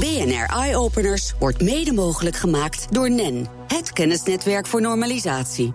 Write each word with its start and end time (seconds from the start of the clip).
BNR 0.00 0.46
Eye 0.46 0.76
Openers 0.76 1.32
wordt 1.38 1.62
mede 1.62 1.92
mogelijk 1.92 2.36
gemaakt 2.36 2.86
door 2.90 3.10
NEN, 3.10 3.46
het 3.66 3.92
kennisnetwerk 3.92 4.66
voor 4.66 4.80
normalisatie. 4.80 5.72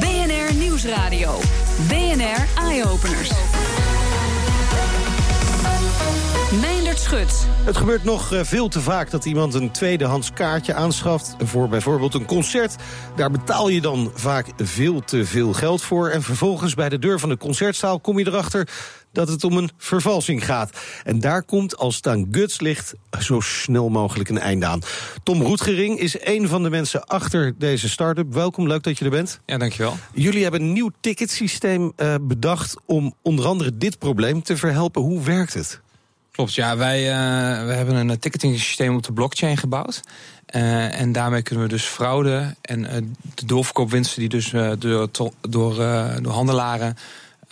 BNR 0.00 0.54
Nieuwsradio. 0.54 1.38
BNR 1.88 2.46
Eye 2.64 2.84
Openers. 2.86 3.30
Schut. 7.00 7.46
Het 7.64 7.76
gebeurt 7.76 8.04
nog 8.04 8.32
eh, 8.32 8.40
veel 8.44 8.68
te 8.68 8.80
vaak 8.80 9.10
dat 9.10 9.24
iemand 9.24 9.54
een 9.54 9.70
tweedehands 9.70 10.32
kaartje 10.32 10.74
aanschaft 10.74 11.36
voor 11.38 11.68
bijvoorbeeld 11.68 12.14
een 12.14 12.24
concert. 12.24 12.76
Daar 13.16 13.30
betaal 13.30 13.68
je 13.68 13.80
dan 13.80 14.10
vaak 14.14 14.46
veel 14.56 15.04
te 15.04 15.24
veel 15.24 15.52
geld 15.52 15.82
voor. 15.82 16.08
En 16.08 16.22
vervolgens 16.22 16.74
bij 16.74 16.88
de 16.88 16.98
deur 16.98 17.18
van 17.18 17.28
de 17.28 17.36
concertzaal 17.36 18.00
kom 18.00 18.18
je 18.18 18.26
erachter 18.26 18.68
dat 19.12 19.28
het 19.28 19.44
om 19.44 19.56
een 19.56 19.70
vervalsing 19.76 20.44
gaat. 20.44 20.70
En 21.04 21.20
daar 21.20 21.42
komt, 21.42 21.76
als 21.76 21.96
het 21.96 22.06
aan 22.06 22.28
guts 22.30 22.60
ligt, 22.60 22.94
zo 23.20 23.40
snel 23.40 23.88
mogelijk 23.88 24.28
een 24.28 24.38
einde 24.38 24.66
aan. 24.66 24.80
Tom 25.22 25.42
Roetgering 25.42 25.98
is 25.98 26.24
een 26.24 26.48
van 26.48 26.62
de 26.62 26.70
mensen 26.70 27.04
achter 27.04 27.54
deze 27.58 27.88
start-up. 27.88 28.32
Welkom, 28.32 28.66
leuk 28.66 28.82
dat 28.82 28.98
je 28.98 29.04
er 29.04 29.10
bent. 29.10 29.40
Ja, 29.46 29.58
dankjewel. 29.58 29.96
Jullie 30.14 30.42
hebben 30.42 30.60
een 30.60 30.72
nieuw 30.72 30.90
ticketsysteem 31.00 31.92
uh, 31.96 32.14
bedacht 32.20 32.76
om 32.86 33.14
onder 33.22 33.46
andere 33.46 33.76
dit 33.76 33.98
probleem 33.98 34.42
te 34.42 34.56
verhelpen. 34.56 35.02
Hoe 35.02 35.22
werkt 35.22 35.54
het? 35.54 35.80
Klopt, 36.30 36.54
ja. 36.54 36.76
Wij, 36.76 37.00
uh, 37.00 37.66
we 37.66 37.72
hebben 37.72 37.94
een 37.94 38.18
ticketing 38.18 38.58
systeem 38.58 38.96
op 38.96 39.02
de 39.02 39.12
blockchain 39.12 39.56
gebouwd. 39.56 40.00
Uh, 40.54 41.00
en 41.00 41.12
daarmee 41.12 41.42
kunnen 41.42 41.64
we 41.64 41.70
dus 41.70 41.84
fraude 41.84 42.54
en 42.60 42.80
uh, 42.80 42.90
de 43.34 43.46
doorverkoopwinsten 43.46 44.20
die 44.20 44.28
dus 44.28 44.50
door, 44.78 45.08
door, 45.40 45.74
door 46.20 46.32
handelaren 46.32 46.96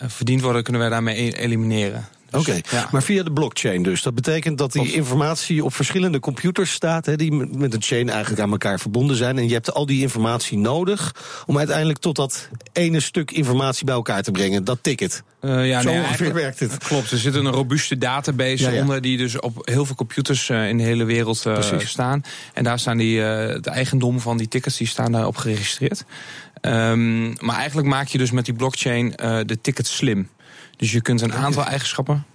verdiend 0.07 0.41
worden, 0.41 0.63
kunnen 0.63 0.81
wij 0.81 0.89
daarmee 0.89 1.17
e-, 1.17 1.31
elimineren. 1.31 2.07
Dus, 2.29 2.41
Oké, 2.41 2.49
okay. 2.49 2.79
ja. 2.79 2.87
maar 2.91 3.03
via 3.03 3.23
de 3.23 3.31
blockchain 3.31 3.83
dus. 3.83 4.01
Dat 4.01 4.15
betekent 4.15 4.57
dat 4.57 4.71
die 4.71 4.93
informatie 4.93 5.63
op 5.63 5.73
verschillende 5.73 6.19
computers 6.19 6.71
staat... 6.71 7.17
Die 7.17 7.31
met 7.33 7.73
een 7.73 7.81
chain 7.81 8.09
eigenlijk 8.09 8.41
aan 8.41 8.51
elkaar 8.51 8.79
verbonden 8.79 9.15
zijn. 9.15 9.37
En 9.37 9.47
je 9.47 9.53
hebt 9.53 9.73
al 9.73 9.85
die 9.85 10.01
informatie 10.01 10.57
nodig... 10.57 11.15
om 11.45 11.57
uiteindelijk 11.57 11.99
tot 11.99 12.15
dat 12.15 12.49
ene 12.73 12.99
stuk 12.99 13.31
informatie 13.31 13.85
bij 13.85 13.95
elkaar 13.95 14.21
te 14.21 14.31
brengen. 14.31 14.63
Dat 14.63 14.77
ticket. 14.81 15.23
Uh, 15.41 15.67
ja, 15.67 15.81
Zo 15.81 15.89
nee, 15.89 15.99
ongeveer 15.99 16.33
werkt 16.43 16.59
het. 16.59 16.77
Klopt, 16.77 17.11
er 17.11 17.17
zit 17.17 17.35
een 17.35 17.47
robuuste 17.47 17.97
database 17.97 18.63
ja, 18.63 18.69
ja. 18.69 18.81
onder... 18.81 19.01
die 19.01 19.17
dus 19.17 19.39
op 19.39 19.67
heel 19.67 19.85
veel 19.85 19.95
computers 19.95 20.49
uh, 20.49 20.69
in 20.69 20.77
de 20.77 20.83
hele 20.83 21.03
wereld 21.03 21.45
uh, 21.47 21.79
staan. 21.79 22.23
En 22.53 22.63
daar 22.63 22.79
staan 22.79 22.97
die, 22.97 23.19
het 23.19 23.67
eigendom 23.67 24.19
van 24.19 24.37
die 24.37 24.47
tickets 24.47 24.77
die 24.77 24.87
staan 24.87 25.11
daarop 25.11 25.37
geregistreerd. 25.37 26.05
Um, 26.61 27.35
maar 27.45 27.55
eigenlijk 27.55 27.87
maak 27.87 28.07
je 28.07 28.17
dus 28.17 28.31
met 28.31 28.45
die 28.45 28.53
blockchain 28.53 29.13
de 29.45 29.57
tickets 29.61 29.95
slim... 29.95 30.29
Dus 30.79 30.91
je 30.91 31.01
kunt 31.01 31.21
een 31.21 31.33
aantal 31.33 31.65
eigenschappen 31.65 32.25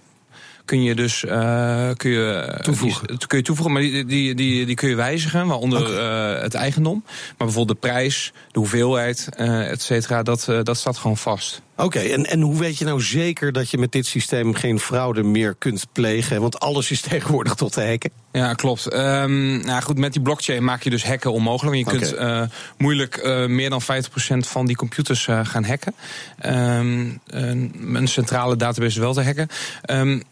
kun 0.65 0.83
je 0.83 0.95
dus 0.95 1.23
uh, 1.23 1.89
kun 1.97 2.11
je, 2.11 2.57
toevoegen. 2.61 3.07
Die, 3.07 3.27
kun 3.27 3.37
je 3.37 3.43
toevoegen, 3.43 3.73
maar 3.73 3.81
die, 3.81 4.05
die, 4.05 4.35
die, 4.35 4.65
die 4.65 4.75
kun 4.75 4.89
je 4.89 4.95
wijzigen, 4.95 5.47
waaronder 5.47 5.81
okay. 5.81 6.35
uh, 6.35 6.41
het 6.41 6.53
eigendom. 6.53 7.03
Maar 7.05 7.33
bijvoorbeeld 7.37 7.81
de 7.81 7.87
prijs, 7.87 8.33
de 8.51 8.59
hoeveelheid, 8.59 9.29
uh, 9.39 9.71
et 9.71 9.81
cetera, 9.81 10.23
dat, 10.23 10.45
dat 10.63 10.77
staat 10.77 10.97
gewoon 10.97 11.17
vast. 11.17 11.61
Oké, 11.77 11.85
okay, 11.85 12.11
en, 12.11 12.25
en 12.25 12.41
hoe 12.41 12.57
weet 12.57 12.77
je 12.77 12.85
nou 12.85 13.01
zeker 13.01 13.51
dat 13.51 13.69
je 13.69 13.77
met 13.77 13.91
dit 13.91 14.05
systeem 14.05 14.53
geen 14.53 14.79
fraude 14.79 15.23
meer 15.23 15.55
kunt 15.57 15.85
plegen? 15.91 16.41
Want 16.41 16.59
alles 16.59 16.91
is 16.91 17.01
tegenwoordig 17.09 17.55
tot 17.55 17.71
te 17.71 17.81
hacken. 17.81 18.11
Ja, 18.31 18.53
klopt. 18.53 18.93
Um, 18.93 19.65
nou 19.65 19.81
goed, 19.81 19.97
met 19.97 20.13
die 20.13 20.21
blockchain 20.21 20.63
maak 20.63 20.83
je 20.83 20.89
dus 20.89 21.05
hacken 21.05 21.31
onmogelijk. 21.31 21.75
Je 21.75 21.83
kunt 21.83 22.13
uh, 22.13 22.41
moeilijk 22.77 23.21
uh, 23.23 23.45
meer 23.45 23.69
dan 23.69 23.81
50% 23.81 23.85
van 24.37 24.65
die 24.65 24.75
computers 24.75 25.27
uh, 25.27 25.39
gaan 25.43 25.65
hacken. 25.65 25.93
Um, 26.45 27.19
een 27.27 28.07
centrale 28.07 28.55
database 28.55 28.99
wel 28.99 29.13
te 29.13 29.23
hacken. 29.23 29.47
Um, 29.89 30.23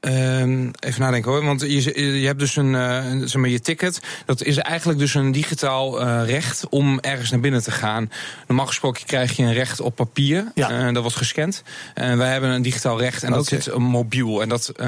Um, 0.00 0.70
even 0.80 1.00
nadenken 1.00 1.30
hoor. 1.30 1.44
Want 1.44 1.60
je, 1.60 2.20
je 2.20 2.26
hebt 2.26 2.38
dus 2.38 2.56
een, 2.56 2.72
uh, 2.72 3.04
zeg 3.24 3.34
maar, 3.34 3.48
je 3.48 3.60
ticket. 3.60 4.00
Dat 4.26 4.42
is 4.42 4.56
eigenlijk 4.56 4.98
dus 4.98 5.14
een 5.14 5.32
digitaal 5.32 6.02
uh, 6.02 6.22
recht 6.26 6.68
om 6.68 7.00
ergens 7.00 7.30
naar 7.30 7.40
binnen 7.40 7.62
te 7.62 7.70
gaan. 7.70 8.10
Normaal 8.46 8.66
gesproken 8.66 9.06
krijg 9.06 9.36
je 9.36 9.42
een 9.42 9.52
recht 9.52 9.80
op 9.80 9.94
papier. 9.94 10.52
Ja. 10.54 10.86
Uh, 10.86 10.92
dat 10.92 11.02
wordt 11.02 11.16
gescand. 11.16 11.62
En 11.94 12.18
wij 12.18 12.32
hebben 12.32 12.50
een 12.50 12.62
digitaal 12.62 13.00
recht 13.00 13.22
en 13.22 13.32
dat 13.32 13.46
zit 13.46 13.78
mobiel. 13.78 14.42
En 14.42 14.48
dat 14.48 14.80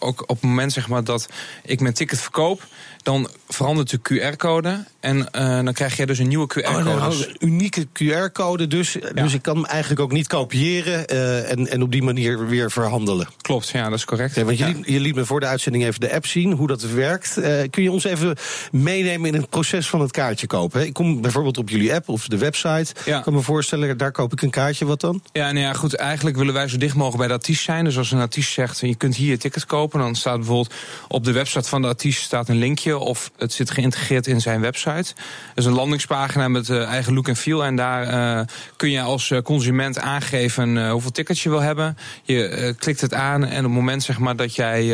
ook 0.00 0.22
op 0.22 0.28
het 0.28 0.42
moment 0.42 0.72
zeg 0.72 0.88
maar, 0.88 1.04
dat 1.04 1.28
ik 1.62 1.80
mijn 1.80 1.94
ticket 1.94 2.20
verkoop 2.20 2.62
dan 3.04 3.28
verandert 3.48 3.90
de 3.90 3.98
QR-code. 3.98 4.84
En 5.00 5.16
uh, 5.18 5.64
dan 5.64 5.72
krijg 5.72 5.96
je 5.96 6.06
dus 6.06 6.18
een 6.18 6.28
nieuwe 6.28 6.46
QR-code. 6.46 6.78
Oh, 6.78 6.84
nou, 6.84 7.14
een 7.14 7.36
unieke 7.38 7.86
QR-code 7.86 8.66
dus. 8.66 8.92
Ja. 8.92 9.22
Dus 9.22 9.34
ik 9.34 9.42
kan 9.42 9.56
hem 9.56 9.64
eigenlijk 9.64 10.00
ook 10.00 10.12
niet 10.12 10.26
kopiëren 10.26 11.12
uh, 11.12 11.50
en, 11.50 11.68
en 11.68 11.82
op 11.82 11.92
die 11.92 12.02
manier 12.02 12.46
weer 12.46 12.70
verhandelen. 12.70 13.28
Klopt, 13.40 13.68
ja, 13.68 13.88
dat 13.88 13.98
is 13.98 14.04
correct. 14.04 14.34
Ja, 14.34 14.44
want 14.58 14.68
je, 14.68 14.78
ja. 14.78 14.84
liet, 14.86 14.94
je, 14.94 15.00
liet, 15.00 15.14
me 15.14 15.24
voor 15.24 15.40
de 15.40 15.46
uitzending 15.46 15.84
even 15.84 16.00
de 16.00 16.14
app 16.14 16.26
zien, 16.26 16.52
hoe 16.52 16.66
dat 16.66 16.82
werkt. 16.82 17.38
Uh, 17.38 17.62
kun 17.70 17.82
je 17.82 17.92
ons 17.92 18.04
even 18.04 18.36
meenemen 18.70 19.34
in 19.34 19.40
het 19.40 19.50
proces 19.50 19.88
van 19.88 20.00
het 20.00 20.10
kaartje 20.10 20.46
kopen? 20.46 20.86
Ik 20.86 20.92
kom 20.92 21.20
bijvoorbeeld 21.20 21.58
op 21.58 21.68
jullie 21.68 21.94
app 21.94 22.08
of 22.08 22.28
de 22.28 22.38
website. 22.38 22.94
Ja. 23.04 23.16
Ik 23.16 23.22
kan 23.22 23.32
me 23.32 23.40
voorstellen, 23.40 23.98
daar 23.98 24.12
koop 24.12 24.32
ik 24.32 24.42
een 24.42 24.50
kaartje. 24.50 24.84
Wat 24.84 25.00
dan? 25.00 25.22
Ja, 25.32 25.52
nou 25.52 25.66
ja, 25.66 25.72
goed. 25.72 25.94
Eigenlijk 25.94 26.36
willen 26.36 26.54
wij 26.54 26.68
zo 26.68 26.76
dicht 26.76 26.94
mogelijk 26.94 27.18
bij 27.18 27.26
de 27.26 27.32
artiest 27.32 27.62
zijn. 27.62 27.84
Dus 27.84 27.98
als 27.98 28.12
een 28.12 28.20
artiest 28.20 28.52
zegt, 28.52 28.80
je 28.80 28.94
kunt 28.94 29.16
hier 29.16 29.30
je 29.30 29.36
ticket 29.36 29.66
kopen... 29.66 29.98
dan 29.98 30.14
staat 30.14 30.36
bijvoorbeeld 30.36 30.74
op 31.08 31.24
de 31.24 31.32
website 31.32 31.68
van 31.68 31.82
de 31.82 31.88
artiest 31.88 32.22
staat 32.22 32.48
een 32.48 32.58
linkje... 32.58 32.98
of 32.98 33.30
het 33.38 33.52
zit 33.52 33.70
geïntegreerd 33.70 34.26
in 34.26 34.40
zijn 34.40 34.60
website. 34.60 35.14
Dat 35.14 35.54
is 35.54 35.64
een 35.64 35.72
landingspagina 35.72 36.48
met 36.48 36.68
uh, 36.68 36.84
eigen 36.84 37.14
look 37.14 37.28
en 37.28 37.36
feel. 37.36 37.64
En 37.64 37.76
daar 37.76 38.38
uh, 38.38 38.46
kun 38.76 38.90
je 38.90 39.00
als 39.00 39.32
consument 39.42 39.98
aangeven 39.98 40.90
hoeveel 40.90 41.10
tickets 41.10 41.42
je 41.42 41.48
wil 41.48 41.60
hebben. 41.60 41.96
Je 42.22 42.74
klikt 42.78 43.00
het 43.00 43.14
aan 43.14 43.44
en 43.44 43.58
op 43.58 43.64
het 43.64 43.72
moment 43.72 44.02
zeg 44.02 44.18
maar, 44.18 44.36
dat 44.36 44.43
jij 44.52 44.86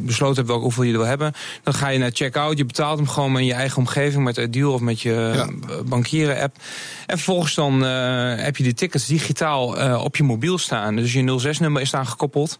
besloten 0.00 0.36
hebt 0.36 0.48
welke 0.48 0.62
hoeveel 0.62 0.82
je 0.82 0.92
wil 0.92 1.04
hebben... 1.04 1.32
dan 1.62 1.74
ga 1.74 1.88
je 1.88 1.98
naar 1.98 2.10
checkout. 2.12 2.58
Je 2.58 2.64
betaalt 2.64 2.98
hem 2.98 3.08
gewoon 3.08 3.38
in 3.38 3.44
je 3.44 3.52
eigen 3.52 3.78
omgeving 3.78 4.24
met 4.24 4.36
Ideal 4.36 4.72
of 4.72 4.80
met 4.80 5.00
je 5.00 5.32
ja. 5.34 5.48
bankieren-app. 5.84 6.56
En 7.06 7.16
vervolgens 7.16 7.54
dan 7.54 7.82
heb 7.82 8.56
je 8.56 8.62
die 8.62 8.74
tickets 8.74 9.06
digitaal 9.06 9.66
op 10.02 10.16
je 10.16 10.22
mobiel 10.22 10.58
staan. 10.58 10.96
Dus 10.96 11.12
je 11.12 11.40
06-nummer 11.42 11.82
is 11.82 11.90
daar 11.90 12.06
gekoppeld. 12.06 12.58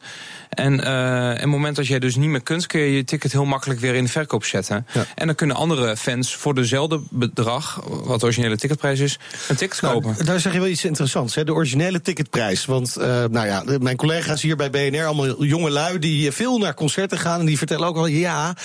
En 0.48 0.78
op 0.78 1.40
het 1.40 1.44
moment 1.44 1.76
dat 1.76 1.86
jij 1.86 1.98
dus 1.98 2.16
niet 2.16 2.28
meer 2.28 2.42
kunt, 2.42 2.66
kun 2.66 2.80
je 2.80 2.96
je 2.96 3.04
ticket 3.04 3.32
heel 3.32 3.44
makkelijk 3.44 3.80
weer 3.80 3.94
in 3.94 4.04
de 4.04 4.10
verkoop 4.10 4.44
zetten. 4.44 4.86
Ja. 4.92 5.04
En 5.14 5.26
dan 5.26 5.34
kunnen 5.34 5.56
andere 5.56 5.96
fans 5.96 6.36
voor 6.36 6.54
dezelfde 6.54 7.00
bedrag, 7.10 7.84
wat 7.86 8.20
de 8.20 8.26
originele 8.26 8.56
ticketprijs 8.56 9.00
is, 9.00 9.18
een 9.48 9.56
ticket 9.56 9.80
nou, 9.80 9.94
kopen. 9.94 10.24
Daar 10.24 10.40
zeg 10.40 10.52
je 10.52 10.58
wel 10.58 10.68
iets 10.68 10.84
interessants, 10.84 11.34
hè? 11.34 11.44
de 11.44 11.52
originele 11.52 12.00
ticketprijs. 12.00 12.64
Want 12.64 12.96
nou 13.30 13.46
ja, 13.46 13.62
mijn 13.80 13.96
collega's 13.96 14.42
hier 14.42 14.56
bij 14.56 14.70
BNR, 14.70 15.04
allemaal 15.04 15.44
jonge 15.44 15.70
die 15.92 16.32
veel 16.32 16.58
naar 16.58 16.74
concerten 16.74 17.18
gaan, 17.18 17.40
en 17.40 17.46
die 17.46 17.58
vertellen 17.58 17.88
ook 17.88 17.94
wel, 17.94 18.06
ja, 18.06 18.56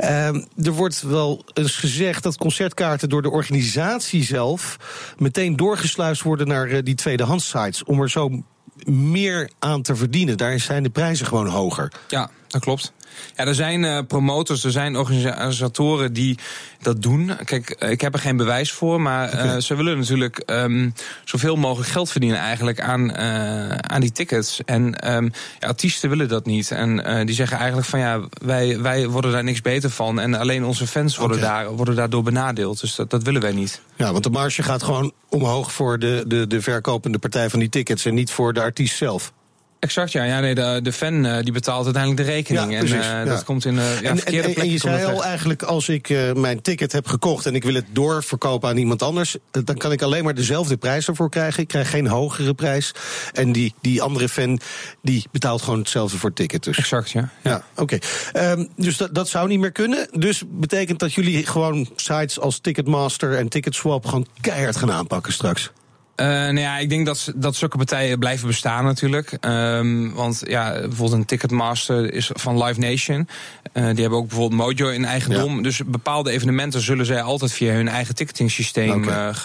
uh, 0.00 0.26
er 0.64 0.72
wordt 0.72 1.02
wel 1.02 1.44
eens 1.54 1.76
gezegd 1.76 2.22
dat 2.22 2.36
concertkaarten 2.36 3.08
door 3.08 3.22
de 3.22 3.30
organisatie 3.30 4.24
zelf 4.24 4.76
meteen 5.18 5.56
doorgesluist 5.56 6.22
worden 6.22 6.48
naar 6.48 6.68
uh, 6.68 6.78
die 6.82 6.94
tweedehands 6.94 7.48
sites. 7.48 7.84
Om 7.84 8.00
er 8.00 8.10
zo 8.10 8.42
meer 8.84 9.50
aan 9.58 9.82
te 9.82 9.96
verdienen. 9.96 10.36
Daar 10.36 10.58
zijn 10.58 10.82
de 10.82 10.90
prijzen 10.90 11.26
gewoon 11.26 11.46
hoger. 11.46 11.92
Ja, 12.08 12.30
dat 12.48 12.60
klopt. 12.60 12.92
Ja, 13.36 13.46
er 13.46 13.54
zijn 13.54 13.82
uh, 13.82 13.98
promotors, 14.08 14.64
er 14.64 14.70
zijn 14.70 14.96
organisatoren 14.96 16.12
die 16.12 16.38
dat 16.80 17.02
doen. 17.02 17.32
Kijk, 17.44 17.70
ik 17.70 18.00
heb 18.00 18.14
er 18.14 18.20
geen 18.20 18.36
bewijs 18.36 18.72
voor, 18.72 19.00
maar 19.00 19.34
uh, 19.34 19.44
okay. 19.44 19.60
ze 19.60 19.74
willen 19.74 19.98
natuurlijk 19.98 20.42
um, 20.46 20.94
zoveel 21.24 21.56
mogelijk 21.56 21.90
geld 21.90 22.10
verdienen 22.10 22.38
eigenlijk 22.38 22.80
aan, 22.80 23.10
uh, 23.10 23.68
aan 23.68 24.00
die 24.00 24.12
tickets. 24.12 24.60
En 24.64 25.14
um, 25.14 25.32
ja, 25.58 25.68
artiesten 25.68 26.08
willen 26.08 26.28
dat 26.28 26.46
niet. 26.46 26.70
En 26.70 27.26
die 27.26 27.34
zeggen 27.34 27.56
eigenlijk 27.56 27.88
van 27.88 27.98
ja, 27.98 28.20
wij, 28.42 28.80
wij 28.80 29.08
worden 29.08 29.32
daar 29.32 29.44
niks 29.44 29.60
beter 29.60 29.90
van. 29.90 30.20
En 30.20 30.34
alleen 30.34 30.64
onze 30.64 30.86
fans 30.86 31.16
worden, 31.16 31.36
okay. 31.36 31.48
daar, 31.48 31.70
worden 31.72 31.96
daardoor 31.96 32.22
benadeeld. 32.22 32.80
Dus 32.80 32.94
dat, 32.94 33.10
dat 33.10 33.22
willen 33.22 33.40
wij 33.40 33.52
niet. 33.52 33.80
Ja, 33.96 34.12
want 34.12 34.24
de 34.24 34.30
marge 34.30 34.62
gaat 34.62 34.82
gewoon 34.82 35.12
omhoog 35.28 35.72
voor 35.72 35.98
de, 35.98 36.24
de, 36.26 36.46
de 36.46 36.62
verkopende 36.62 37.18
partij 37.18 37.50
van 37.50 37.58
die 37.58 37.68
tickets 37.68 38.04
en 38.04 38.14
niet 38.14 38.30
voor 38.30 38.52
de 38.52 38.60
artiest 38.60 38.96
zelf. 38.96 39.32
Exact, 39.78 40.12
ja. 40.12 40.24
ja 40.24 40.40
nee, 40.40 40.54
de, 40.54 40.80
de 40.82 40.92
fan 40.92 41.26
uh, 41.26 41.38
die 41.42 41.52
betaalt 41.52 41.84
uiteindelijk 41.84 42.26
de 42.26 42.32
rekening. 42.32 42.72
Ja, 42.72 42.78
en 42.78 42.86
uh, 42.86 43.02
ja. 43.02 43.24
dat 43.24 43.44
komt 43.44 43.64
in 43.64 43.74
uh, 43.74 44.00
ja, 44.00 44.10
en, 44.10 44.16
verkeerde 44.16 44.48
en, 44.48 44.54
en, 44.54 44.62
en 44.62 44.70
je 44.70 44.78
zei 44.78 45.04
al 45.04 45.24
eigenlijk, 45.24 45.62
als 45.62 45.88
ik 45.88 46.34
mijn 46.34 46.62
ticket 46.62 46.92
heb 46.92 47.06
gekocht... 47.06 47.46
en 47.46 47.54
ik 47.54 47.64
wil 47.64 47.74
het 47.74 47.84
doorverkopen 47.92 48.68
aan 48.68 48.76
iemand 48.76 49.02
anders... 49.02 49.36
dan 49.50 49.76
kan 49.76 49.92
ik 49.92 50.02
alleen 50.02 50.24
maar 50.24 50.34
dezelfde 50.34 50.76
prijs 50.76 51.08
ervoor 51.08 51.30
krijgen. 51.30 51.62
Ik 51.62 51.68
krijg 51.68 51.90
geen 51.90 52.06
hogere 52.06 52.54
prijs. 52.54 52.92
En 53.32 53.52
die, 53.52 53.74
die 53.80 54.02
andere 54.02 54.28
fan, 54.28 54.60
die 55.02 55.24
betaalt 55.30 55.62
gewoon 55.62 55.78
hetzelfde 55.78 56.18
voor 56.18 56.28
het 56.28 56.38
ticket. 56.38 56.64
Dus. 56.64 56.78
Exact, 56.78 57.10
ja. 57.10 57.30
Ja, 57.42 57.62
oké. 57.76 57.98
Okay. 58.32 58.50
Um, 58.50 58.68
dus 58.76 58.96
dat, 58.96 59.14
dat 59.14 59.28
zou 59.28 59.48
niet 59.48 59.60
meer 59.60 59.72
kunnen. 59.72 60.08
Dus 60.12 60.42
betekent 60.46 60.98
dat 60.98 61.14
jullie 61.14 61.46
gewoon 61.46 61.88
sites 61.96 62.40
als 62.40 62.58
Ticketmaster 62.58 63.34
en 63.34 63.48
Ticketswap... 63.48 64.04
gewoon 64.04 64.26
keihard 64.40 64.76
gaan 64.76 64.92
aanpakken 64.92 65.32
straks? 65.32 65.70
Uh, 66.20 66.26
nou 66.26 66.58
ja, 66.58 66.78
ik 66.78 66.88
denk 66.88 67.06
dat, 67.06 67.32
dat 67.34 67.56
zulke 67.56 67.76
partijen 67.76 68.18
blijven 68.18 68.46
bestaan 68.46 68.84
natuurlijk. 68.84 69.36
Um, 69.40 70.12
want 70.14 70.42
ja, 70.46 70.72
bijvoorbeeld 70.72 71.12
een 71.12 71.24
Ticketmaster 71.24 72.12
is 72.12 72.30
van 72.34 72.62
Live 72.62 72.80
Nation. 72.80 73.28
Uh, 73.74 73.84
die 73.84 74.00
hebben 74.00 74.18
ook 74.18 74.28
bijvoorbeeld 74.28 74.60
Mojo 74.60 74.88
in 74.88 75.04
eigendom. 75.04 75.56
Ja. 75.56 75.62
Dus 75.62 75.80
bepaalde 75.86 76.30
evenementen 76.30 76.80
zullen 76.80 77.06
zij 77.06 77.22
altijd 77.22 77.52
via 77.52 77.72
hun 77.72 77.88
eigen 77.88 78.14
ticketing 78.14 78.50
systeem 78.50 79.04
okay. 79.04 79.28
uh, 79.28 79.36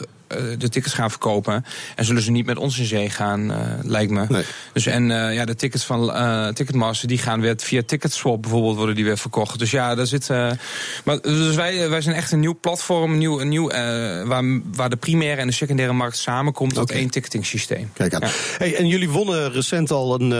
de 0.58 0.70
tickets 0.70 0.94
gaan 0.94 1.10
verkopen. 1.10 1.66
En 1.96 2.06
zullen 2.06 2.22
ze 2.22 2.32
niet 2.32 2.46
met 2.46 2.58
ons 2.58 2.80
in 2.80 2.86
zee 2.86 3.10
gaan, 3.10 3.54
lijkt 3.84 4.12
me. 4.12 4.26
Nee. 4.30 4.44
Dus 4.74 4.86
en 4.86 5.08
ja, 5.08 5.46
de 5.46 5.56
tickets 5.56 5.86
van 5.86 6.12
Ticketmaster 6.54 7.08
die 7.08 7.18
gaan 7.18 7.42
weer 7.42 7.54
via 7.58 7.82
Ticketswap 7.86 8.42
bijvoorbeeld 8.42 8.76
worden 8.76 8.96
die 8.96 9.04
weer 9.04 9.18
verkocht. 9.18 9.60
Dus 9.60 9.72
ja, 9.72 9.96
daar 9.96 10.06
zit. 10.06 10.28
maar 11.04 11.22
dus 11.22 11.56
wij, 11.56 11.90
wij 11.90 12.02
zijn 12.02 12.16
echt 12.16 12.32
een 12.32 12.40
nieuw 12.40 12.58
platform, 12.60 13.12
een 13.12 13.18
nieuw, 13.18 13.40
een 13.40 13.50
nieuw 13.50 13.68
waar, 14.26 14.44
waar 14.76 14.90
de 14.90 14.96
primaire 14.96 15.42
en 15.42 15.48
de 15.48 15.54
secundaire 15.54 15.94
markt 15.94 16.18
samenkomt 16.18 16.74
tot 16.74 16.92
één 16.92 17.10
ticketing 17.10 17.46
systeem. 17.46 17.90
Kijk 17.94 18.14
aan. 18.14 18.22
Hey, 18.58 18.76
en 18.76 18.88
jullie 18.88 19.10
wonnen 19.10 19.52
recent 19.52 19.92
al 19.92 20.22
een 20.22 20.34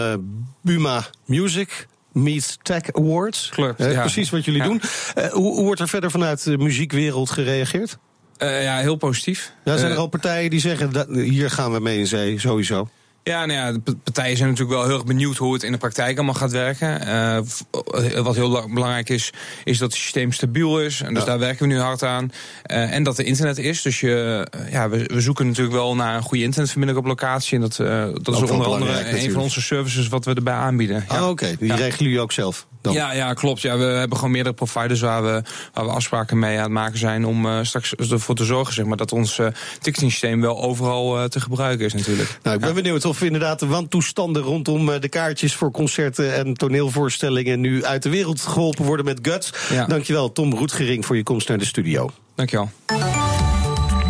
Buma 0.60 1.06
Music 1.24 1.86
Meets 2.14 2.58
Tech 2.62 2.92
Awards. 2.92 3.48
Klopt, 3.48 3.78
ja. 3.78 4.00
Precies 4.00 4.30
wat 4.30 4.44
jullie 4.44 4.62
doen. 4.62 4.80
Uh, 5.18 5.26
hoe, 5.26 5.54
hoe, 5.54 5.64
wordt 5.64 5.80
er 5.80 5.88
verder 5.88 6.10
vanuit 6.10 6.44
de 6.44 6.58
muziekwereld 6.58 7.30
gereageerd? 7.30 7.98
Uh, 8.38 8.62
ja, 8.62 8.78
heel 8.78 8.96
positief. 8.96 9.52
Ja, 9.64 9.76
zijn 9.76 9.92
er 9.92 9.98
al 9.98 10.06
partijen 10.06 10.50
die 10.50 10.60
zeggen, 10.60 10.92
dat, 10.92 11.08
hier 11.08 11.50
gaan 11.50 11.72
we 11.72 11.80
mee 11.80 11.98
in 11.98 12.06
zee, 12.06 12.40
sowieso? 12.40 12.88
Ja, 13.22 13.46
nou 13.46 13.58
ja, 13.58 13.72
de 13.84 13.96
partijen 13.96 14.36
zijn 14.36 14.48
natuurlijk 14.48 14.76
wel 14.76 14.86
heel 14.86 14.94
erg 14.94 15.04
benieuwd 15.04 15.36
hoe 15.36 15.52
het 15.52 15.62
in 15.62 15.72
de 15.72 15.78
praktijk 15.78 16.16
allemaal 16.16 16.34
gaat 16.34 16.50
werken. 16.50 17.08
Uh, 17.08 18.22
wat 18.22 18.34
heel 18.34 18.68
belangrijk 18.68 19.08
is, 19.08 19.32
is 19.64 19.78
dat 19.78 19.92
het 19.92 20.00
systeem 20.00 20.32
stabiel 20.32 20.80
is. 20.80 21.00
En 21.00 21.14
dus 21.14 21.22
ja. 21.22 21.28
daar 21.28 21.38
werken 21.38 21.68
we 21.68 21.74
nu 21.74 21.80
hard 21.80 22.02
aan. 22.02 22.32
Uh, 22.70 22.94
en 22.94 23.02
dat 23.02 23.18
er 23.18 23.24
internet 23.24 23.58
is. 23.58 23.82
Dus 23.82 24.00
je, 24.00 24.46
ja, 24.70 24.88
we, 24.88 25.04
we, 25.04 25.20
zoeken 25.20 25.46
natuurlijk 25.46 25.76
wel 25.76 25.94
naar 25.94 26.16
een 26.16 26.22
goede 26.22 26.44
internetverbinding 26.44 26.98
op 26.98 27.06
locatie. 27.06 27.54
En 27.54 27.60
dat, 27.60 27.76
dat 28.22 28.42
is 28.42 28.50
onder 28.50 28.66
andere 28.66 29.22
een 29.22 29.32
van 29.32 29.42
onze 29.42 29.60
services 29.60 30.08
wat 30.08 30.24
we 30.24 30.34
erbij 30.34 30.54
aanbieden. 30.54 31.04
Ja. 31.08 31.16
Ah, 31.16 31.22
oké. 31.22 31.30
Okay. 31.30 31.56
Die 31.58 31.68
ja. 31.68 31.74
regelen 31.74 32.04
jullie 32.04 32.20
ook 32.20 32.32
zelf? 32.32 32.66
Dan. 32.84 32.92
Ja, 32.92 33.12
ja, 33.12 33.32
klopt. 33.32 33.60
Ja, 33.60 33.76
we 33.76 33.84
hebben 33.84 34.16
gewoon 34.16 34.32
meerdere 34.32 34.54
providers 34.54 35.00
waar 35.00 35.22
we, 35.22 35.42
waar 35.72 35.84
we 35.84 35.90
afspraken 35.90 36.38
mee 36.38 36.56
aan 36.56 36.62
het 36.62 36.72
maken 36.72 36.98
zijn. 36.98 37.26
Om 37.26 37.64
straks 37.64 37.94
ervoor 37.94 38.34
te 38.34 38.44
zorgen 38.44 38.74
zeg 38.74 38.84
maar, 38.84 38.96
dat 38.96 39.12
ons 39.12 39.40
ticketing 39.80 40.10
systeem 40.10 40.40
wel 40.40 40.62
overal 40.62 41.28
te 41.28 41.40
gebruiken 41.40 41.86
is 41.86 41.94
natuurlijk. 41.94 42.38
Nou, 42.42 42.56
ik 42.56 42.62
ben 42.62 42.74
benieuwd 42.74 43.04
of 43.04 43.22
inderdaad 43.22 43.58
de 43.58 43.66
wantoestanden 43.66 44.42
rondom 44.42 45.00
de 45.00 45.08
kaartjes 45.08 45.54
voor 45.54 45.70
concerten 45.70 46.34
en 46.34 46.54
toneelvoorstellingen 46.54 47.60
nu 47.60 47.84
uit 47.84 48.02
de 48.02 48.10
wereld 48.10 48.40
geholpen 48.40 48.84
worden 48.84 49.04
met 49.04 49.18
Guts. 49.22 49.52
Ja. 49.70 49.86
Dankjewel, 49.86 50.32
Tom 50.32 50.54
Roetgering, 50.54 51.06
voor 51.06 51.16
je 51.16 51.22
komst 51.22 51.48
naar 51.48 51.58
de 51.58 51.64
studio. 51.64 52.10
Dankjewel. 52.34 52.70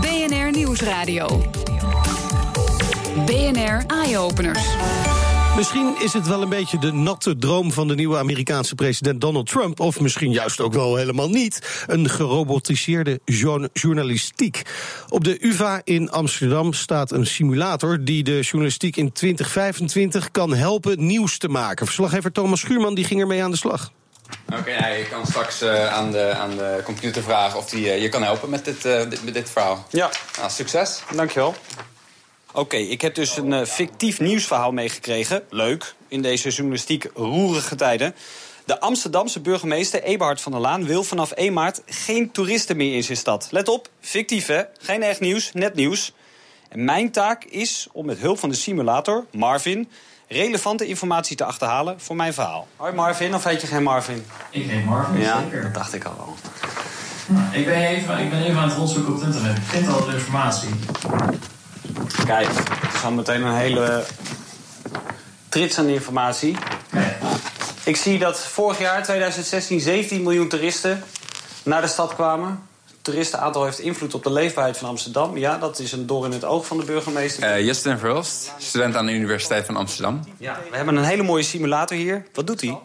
BNR 0.01 0.51
Nieuwsradio. 0.51 1.51
BNR 3.27 3.85
Eye 3.87 4.19
Openers. 4.19 4.63
Misschien 5.57 5.95
is 6.01 6.13
het 6.13 6.27
wel 6.27 6.43
een 6.43 6.49
beetje 6.49 6.79
de 6.79 6.93
natte 6.93 7.37
droom 7.37 7.73
van 7.73 7.89
de 7.89 7.95
nieuwe 7.95 8.19
Amerikaanse 8.19 8.75
president 8.75 9.21
Donald 9.21 9.47
Trump. 9.47 9.81
Of 9.81 10.01
misschien 10.01 10.33
juist 10.33 10.61
ook 10.61 10.73
wel 10.73 10.97
helemaal 10.97 11.29
niet. 11.29 11.85
Een 11.87 12.09
gerobotiseerde 12.09 13.21
journalistiek. 13.73 14.63
Op 15.09 15.25
de 15.25 15.45
UVA 15.45 15.81
in 15.85 16.11
Amsterdam 16.11 16.73
staat 16.73 17.11
een 17.11 17.27
simulator 17.27 18.05
die 18.05 18.23
de 18.23 18.41
journalistiek 18.41 18.97
in 18.97 19.13
2025 19.13 20.31
kan 20.31 20.55
helpen 20.55 21.07
nieuws 21.07 21.39
te 21.39 21.49
maken. 21.49 21.87
Verslaggever 21.87 22.33
Thomas 22.33 22.61
Schuurman 22.61 22.95
die 22.95 23.05
ging 23.05 23.21
ermee 23.21 23.43
aan 23.43 23.51
de 23.51 23.57
slag. 23.57 23.93
Oké, 24.49 24.59
okay, 24.59 24.75
ja, 24.75 24.87
je 24.87 25.09
kan 25.09 25.27
straks 25.27 25.63
uh, 25.63 25.93
aan, 25.93 26.11
de, 26.11 26.35
aan 26.35 26.57
de 26.57 26.81
computer 26.85 27.23
vragen 27.23 27.59
of 27.59 27.69
die 27.69 27.85
uh, 27.85 28.03
je 28.03 28.09
kan 28.09 28.23
helpen 28.23 28.51
met 28.51 28.65
dit, 28.65 28.85
uh, 28.87 29.11
dit, 29.11 29.25
met 29.25 29.35
dit 29.35 29.51
verhaal. 29.51 29.87
Ja. 29.91 30.11
Nou, 30.39 30.51
succes. 30.51 31.03
Dankjewel. 31.15 31.55
Oké, 32.57 32.63
okay, 32.63 32.81
ik 32.81 33.01
heb 33.01 33.15
dus 33.15 33.37
een 33.37 33.53
uh, 33.53 33.65
fictief 33.65 34.21
nieuwsverhaal 34.21 34.73
meegekregen. 34.73 35.43
Leuk, 35.51 35.95
in 36.09 36.23
deze 36.23 36.49
journalistiek 36.49 37.11
roerige 37.15 37.75
tijden. 37.75 38.15
De 38.65 38.81
Amsterdamse 38.81 39.41
burgemeester 39.41 40.03
Eberhard 40.03 40.41
van 40.41 40.53
der 40.53 40.61
Laan 40.61 40.85
wil 40.85 41.05
vanaf 41.05 41.31
1 41.31 41.53
maart 41.53 41.83
geen 41.87 42.31
toeristen 42.31 42.77
meer 42.77 42.95
in 42.95 43.05
zijn 43.05 43.19
stad. 43.19 43.49
Let 43.51 43.69
op, 43.69 43.89
fictief 44.01 44.47
hè, 44.47 44.63
geen 44.81 45.03
echt 45.03 45.21
nieuws, 45.21 45.53
net 45.53 45.75
nieuws. 45.75 46.13
En 46.69 46.85
mijn 46.85 47.11
taak 47.11 47.45
is 47.45 47.89
om 47.93 48.07
met 48.07 48.19
hulp 48.19 48.39
van 48.39 48.49
de 48.49 48.57
simulator, 48.57 49.25
Marvin, 49.33 49.89
relevante 50.29 50.87
informatie 50.87 51.37
te 51.37 51.45
achterhalen 51.45 52.01
voor 52.01 52.17
mijn 52.17 52.35
verhaal. 52.35 52.69
Hoi 52.77 52.93
Marvin, 52.93 53.35
of 53.35 53.45
heet 53.45 53.61
je 53.61 53.67
geen 53.67 53.83
Marvin? 53.83 54.25
Ik 54.51 54.71
heet 54.71 54.85
Marvin, 54.85 55.21
ja, 55.21 55.41
zeker. 55.43 55.63
dat 55.63 55.75
dacht 55.75 55.95
ik 55.95 56.05
al 56.05 56.15
wel. 56.17 56.35
Nou, 57.27 57.55
ik, 57.55 57.67
ben 57.67 57.83
even, 57.83 58.19
ik 58.19 58.31
ben 58.31 58.43
even 58.43 58.61
aan 58.61 58.69
het 58.69 58.77
rondzoeken 58.77 59.15
op 59.15 59.21
het 59.21 59.29
internet. 59.29 59.57
Ik 59.57 59.63
vind 59.65 59.89
al 59.89 60.05
de 60.05 60.13
informatie. 60.13 60.69
Kijk, 62.27 62.49
het 62.57 62.95
is 62.95 63.05
al 63.05 63.11
meteen 63.11 63.43
een 63.43 63.55
hele 63.55 64.05
trits 65.49 65.79
aan 65.79 65.87
informatie. 65.87 66.57
Ik 67.85 67.97
zie 67.97 68.19
dat 68.19 68.39
vorig 68.41 68.79
jaar, 68.79 69.03
2016, 69.03 69.81
17 69.81 70.23
miljoen 70.23 70.49
toeristen 70.49 71.03
naar 71.63 71.81
de 71.81 71.87
stad 71.87 72.15
kwamen. 72.15 72.69
Het 72.87 72.97
toeristenaantal 73.03 73.65
heeft 73.65 73.79
invloed 73.79 74.15
op 74.15 74.23
de 74.23 74.33
leefbaarheid 74.33 74.77
van 74.77 74.89
Amsterdam. 74.89 75.37
Ja, 75.37 75.59
dat 75.59 75.79
is 75.79 75.93
een 75.93 76.07
door 76.07 76.25
in 76.25 76.33
het 76.33 76.45
oog 76.45 76.67
van 76.67 76.77
de 76.77 76.85
burgemeester. 76.85 77.59
Uh, 77.59 77.65
Justin 77.65 77.99
Verhulst, 77.99 78.53
student 78.59 78.97
aan 78.97 79.07
de 79.07 79.13
Universiteit 79.13 79.67
van 79.67 79.77
Amsterdam. 79.77 80.21
Ja, 80.39 80.59
we 80.71 80.77
hebben 80.77 80.97
een 80.97 81.05
hele 81.05 81.23
mooie 81.23 81.43
simulator 81.43 81.97
hier. 81.97 82.27
Wat 82.33 82.47
doet 82.47 82.61
hij? 82.61 82.79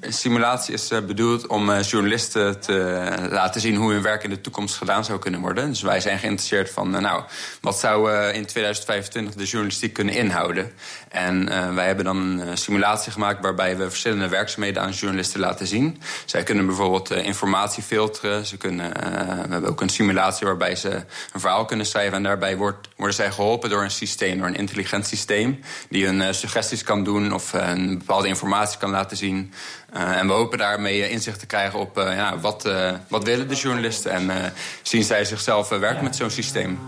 Simulatie 0.00 0.74
is 0.74 0.92
uh, 0.92 1.00
bedoeld 1.00 1.46
om 1.46 1.70
uh, 1.70 1.82
journalisten 1.82 2.60
te 2.60 3.06
uh, 3.20 3.30
laten 3.30 3.60
zien 3.60 3.76
hoe 3.76 3.92
hun 3.92 4.02
werk 4.02 4.22
in 4.22 4.30
de 4.30 4.40
toekomst 4.40 4.76
gedaan 4.76 5.04
zou 5.04 5.18
kunnen 5.18 5.40
worden. 5.40 5.68
Dus 5.68 5.82
wij 5.82 6.00
zijn 6.00 6.18
geïnteresseerd 6.18 6.70
van, 6.70 6.90
nou, 6.90 7.22
wat 7.60 7.78
zou 7.78 8.12
in 8.12 8.46
2025 8.46 9.34
de 9.34 9.44
journalistiek 9.44 9.92
kunnen 9.92 10.14
inhouden? 10.14 10.72
En 11.08 11.44
wij 11.74 11.86
hebben 11.86 12.04
dan 12.04 12.16
een 12.16 12.58
simulatie 12.58 13.12
gemaakt 13.12 13.42
waarbij 13.42 13.76
we 13.76 13.88
verschillende 13.88 14.28
werkzaamheden 14.28 14.82
aan 14.82 14.90
journalisten 14.90 15.40
laten 15.40 15.66
zien. 15.66 16.00
Zij 16.24 16.42
kunnen 16.42 16.66
bijvoorbeeld 16.66 17.10
informatie 17.10 17.82
filteren. 17.82 18.46
Ze 18.46 18.56
kunnen, 18.56 18.92
we 18.92 19.52
hebben 19.52 19.70
ook 19.70 19.80
een 19.80 19.88
simulatie 19.88 20.46
waarbij 20.46 20.76
ze 20.76 20.90
een 21.32 21.40
verhaal 21.40 21.64
kunnen 21.64 21.86
schrijven. 21.86 22.16
En 22.16 22.22
daarbij 22.22 22.56
worden 22.56 23.14
zij 23.14 23.30
geholpen 23.32 23.70
door 23.70 23.82
een 23.82 23.90
systeem, 23.90 24.38
door 24.38 24.46
een 24.46 24.56
intelligent 24.56 25.06
systeem, 25.06 25.60
die 25.88 26.06
hun 26.06 26.34
suggesties 26.34 26.82
kan 26.82 27.04
doen 27.04 27.32
of 27.32 27.52
een 27.52 27.98
bepaalde 27.98 28.28
informatie 28.28 28.78
kan 28.78 28.90
laten 28.90 29.16
zien. 29.16 29.52
Uh, 29.96 30.16
en 30.16 30.26
we 30.26 30.32
hopen 30.32 30.58
daarmee 30.58 31.10
inzicht 31.10 31.38
te 31.38 31.46
krijgen 31.46 31.78
op 31.78 31.98
uh, 31.98 32.16
ja, 32.16 32.38
wat, 32.38 32.66
uh, 32.66 32.90
wat 33.08 33.24
willen 33.24 33.48
de 33.48 33.54
journalisten 33.54 34.10
en 34.10 34.52
zien 34.82 35.04
zij 35.04 35.24
zichzelf 35.24 35.68
werken 35.68 36.04
met 36.04 36.16
zo'n 36.16 36.30
systeem. 36.30 36.78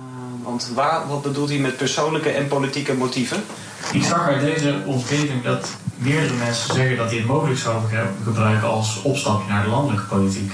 Want 0.42 0.70
waar, 0.74 1.08
wat 1.08 1.22
bedoelt 1.22 1.48
hij 1.48 1.58
met 1.58 1.76
persoonlijke 1.76 2.30
en 2.30 2.48
politieke 2.48 2.94
motieven? 2.94 3.44
Ik 3.92 4.02
zag 4.02 4.28
uit 4.28 4.40
deze 4.40 4.82
omgeving 4.86 5.42
dat 5.42 5.68
meerdere 5.96 6.34
mensen 6.34 6.74
zeggen 6.74 6.96
dat 6.96 7.08
hij 7.08 7.16
het 7.16 7.26
mogelijk 7.26 7.58
zou 7.58 7.82
gebruiken 8.24 8.68
als 8.68 9.02
opstapje 9.02 9.48
naar 9.48 9.64
de 9.64 9.70
landelijke 9.70 10.06
politiek. 10.06 10.52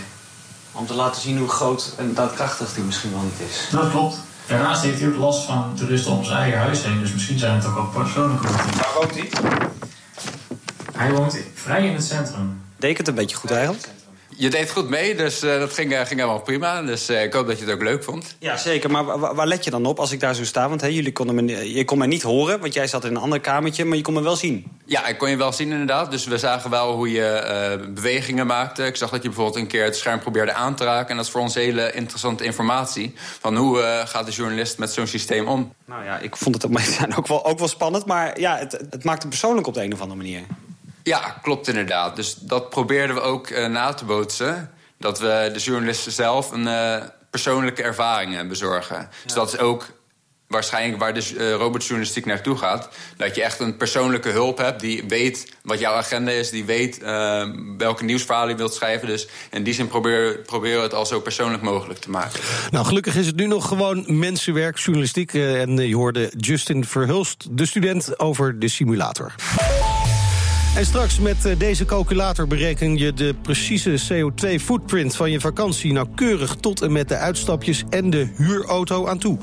Om 0.73 0.87
te 0.87 0.95
laten 0.95 1.23
zien 1.23 1.39
hoe 1.39 1.49
groot 1.49 1.95
en 1.99 2.15
daadkrachtig 2.15 2.75
die 2.75 2.85
misschien 2.85 3.13
wel 3.13 3.23
niet 3.23 3.49
is. 3.49 3.69
Dat 3.71 3.91
klopt. 3.91 4.19
Daarnaast 4.47 4.83
heeft 4.83 5.01
hij 5.01 5.09
ook 5.09 5.17
last 5.17 5.45
van 5.45 5.73
toeristen 5.75 6.13
om 6.13 6.25
zijn 6.25 6.39
eigen 6.39 6.59
huis 6.59 6.83
heen, 6.83 7.01
dus 7.01 7.13
misschien 7.13 7.39
zijn 7.39 7.55
het 7.55 7.67
ook 7.67 7.75
wel 7.75 8.03
persoonlijke 8.03 8.47
motieven. 8.47 8.77
Waar 8.77 8.95
woont 8.95 9.15
hij? 9.15 9.75
Hij 10.97 11.13
woont 11.13 11.39
vrij 11.55 11.87
in 11.87 11.95
het 11.95 12.05
centrum. 12.05 12.63
Deed 12.77 12.99
het 12.99 13.09
een 13.09 13.15
beetje 13.15 13.37
goed 13.37 13.51
eigenlijk? 13.51 13.89
Je 14.39 14.51
deed 14.51 14.71
goed 14.71 14.89
mee, 14.89 15.15
dus 15.15 15.45
uh, 15.45 15.59
dat 15.59 15.73
ging, 15.73 15.93
uh, 15.93 15.99
ging 15.99 16.21
helemaal 16.21 16.41
prima. 16.41 16.83
Dus 16.83 17.11
uh, 17.11 17.23
ik 17.23 17.33
hoop 17.33 17.47
dat 17.47 17.59
je 17.59 17.65
het 17.65 17.75
ook 17.75 17.83
leuk 17.83 18.05
vond. 18.05 18.37
Ja, 18.39 18.57
zeker. 18.57 18.91
Maar 18.91 19.19
waar, 19.19 19.47
let 19.47 19.65
je 19.65 19.71
dan 19.71 19.87
op 19.87 19.99
als 19.99 20.13
ik 20.13 20.21
daar 20.21 20.35
zo 20.35 20.45
sta? 20.45 20.69
Want 20.69 20.81
hey, 20.81 20.93
jullie 20.93 21.13
konden 21.13 21.35
me, 21.35 21.75
je 21.75 21.85
kon 21.85 21.99
mij 21.99 22.07
niet 22.07 22.23
horen, 22.23 22.61
want 22.61 22.75
jij 22.75 22.87
zat 22.87 23.05
in 23.05 23.11
een 23.11 23.23
ander 23.23 23.41
kamertje... 23.41 23.85
maar 23.85 23.97
je 23.97 24.03
kon 24.03 24.15
me 24.15 24.23
wel 24.23 24.37
zien. 24.37 24.65
Ja, 24.85 25.07
ik 25.07 25.19
kon 25.19 25.31
je 25.31 25.37
wel 25.37 25.53
zien 25.53 25.71
inderdaad. 25.71 26.11
Dus 26.11 26.27
we 26.27 26.39
zagen 26.39 26.71
wel 26.71 26.95
hoe 26.95 27.11
je 27.11 27.91
bewegingen 27.95 28.47
maakte. 28.47 28.85
Ik 28.85 28.97
zag 28.97 29.11
dat 29.11 29.23
je 29.23 29.29
bijvoorbeeld 29.29 29.57
een 29.57 29.67
keer 29.67 29.85
het 29.85 29.97
scherm 29.97 30.21
probeerde 30.21 30.53
aan 30.53 30.75
te 30.75 30.85
raken. 30.85 31.11
En 31.11 31.17
dat 31.17 31.25
is 31.25 31.31
voor 31.31 31.41
ons 31.41 31.55
hele 31.55 31.93
interessante 31.93 32.45
informatie. 32.45 33.15
Van 33.41 33.57
hoe 33.57 34.03
gaat 34.07 34.27
de 34.27 34.33
journalist 34.33 34.79
met 34.79 34.91
zo'n 34.91 35.07
systeem 35.07 35.49
om? 35.49 35.73
Nou 35.85 36.05
ja, 36.05 36.19
ik 36.19 36.37
vond 36.37 36.55
het 36.55 36.65
op 36.65 36.71
mijn 36.71 37.17
ook 37.19 37.27
wel, 37.27 37.45
ook 37.45 37.59
wel 37.59 37.69
spannend. 37.69 38.07
Maar 38.07 38.41
ja, 38.41 38.57
het, 38.57 38.73
het 38.91 39.05
maakt 39.05 39.21
het 39.21 39.31
persoonlijk 39.31 39.67
op 39.67 39.75
de 39.75 39.83
een 39.83 39.93
of 39.93 40.01
andere 40.01 40.19
manier. 40.19 40.43
Ja, 41.07 41.39
klopt 41.43 41.69
inderdaad. 41.69 42.17
Dus 42.17 42.35
dat 42.35 42.71
probeerden 42.71 43.17
we 43.17 43.23
ook 43.23 43.51
uh, 43.51 43.67
na 43.67 43.95
te 43.95 44.05
bootsen. 44.05 44.71
Dat 44.99 45.19
we 45.19 45.51
de 45.53 45.59
journalisten 45.59 46.13
zelf 46.13 46.51
een 46.51 46.67
uh, 46.67 46.97
persoonlijke 47.31 47.83
ervaring 47.83 48.49
bezorgen. 48.49 48.97
Ja. 48.97 49.09
Dus 49.25 49.33
dat 49.33 49.53
is 49.53 49.59
ook 49.59 49.87
waarschijnlijk 50.49 50.99
waar 50.99 51.15
de 51.15 51.35
uh, 51.35 51.53
robotjournalistiek 51.53 52.27
naartoe 52.27 52.57
gaat. 52.57 52.89
Dat 53.17 53.35
je 53.35 53.43
echt 53.43 53.61
een 53.61 53.77
persoonlijke 53.77 54.29
hulp 54.29 54.59
hebt 54.59 54.81
die 54.81 55.05
weet 55.09 55.57
wat 55.63 55.79
jouw 55.79 55.95
agenda 55.95 56.31
is... 56.31 56.51
die 56.51 56.65
weet 56.65 56.99
welke 57.79 58.05
nieuwsverhalen 58.05 58.51
je 58.51 58.57
wilt 58.57 58.75
schrijven. 58.75 59.09
Dus 59.09 59.29
in 59.51 59.63
die 59.63 59.75
zin 59.75 59.89
proberen 59.89 60.43
probeer 60.43 60.77
we 60.77 60.83
het 60.83 60.95
al 60.95 61.07
zo 61.07 61.21
persoonlijk 61.21 61.63
mogelijk 61.63 62.01
te 62.01 62.11
maken. 62.11 62.41
Nou, 62.71 62.87
gelukkig 62.87 63.17
is 63.17 63.27
het 63.27 63.37
nu 63.37 63.47
nog 63.47 63.69
gewoon 63.69 64.05
mensenwerk, 64.19 64.79
journalistiek. 64.79 65.35
en 65.35 65.77
je 65.89 65.97
hoorde 65.97 66.33
Justin 66.37 66.85
Verhulst, 66.85 67.47
de 67.51 67.67
student, 67.67 68.19
over 68.19 68.59
de 68.59 68.69
simulator. 68.69 69.35
En 70.77 70.87
straks 70.87 71.19
met 71.19 71.55
deze 71.59 71.85
calculator 71.85 72.47
bereken 72.47 72.97
je 72.97 73.13
de 73.13 73.35
precieze 73.43 73.99
CO2-footprint 74.13 75.17
van 75.17 75.31
je 75.31 75.41
vakantie 75.41 75.93
nauwkeurig 75.93 76.57
tot 76.57 76.83
en 76.83 76.93
met 76.93 77.09
de 77.09 77.17
uitstapjes 77.17 77.85
en 77.91 78.11
de 78.11 78.29
huurauto 78.37 79.07
aan 79.07 79.19
toe. 79.19 79.39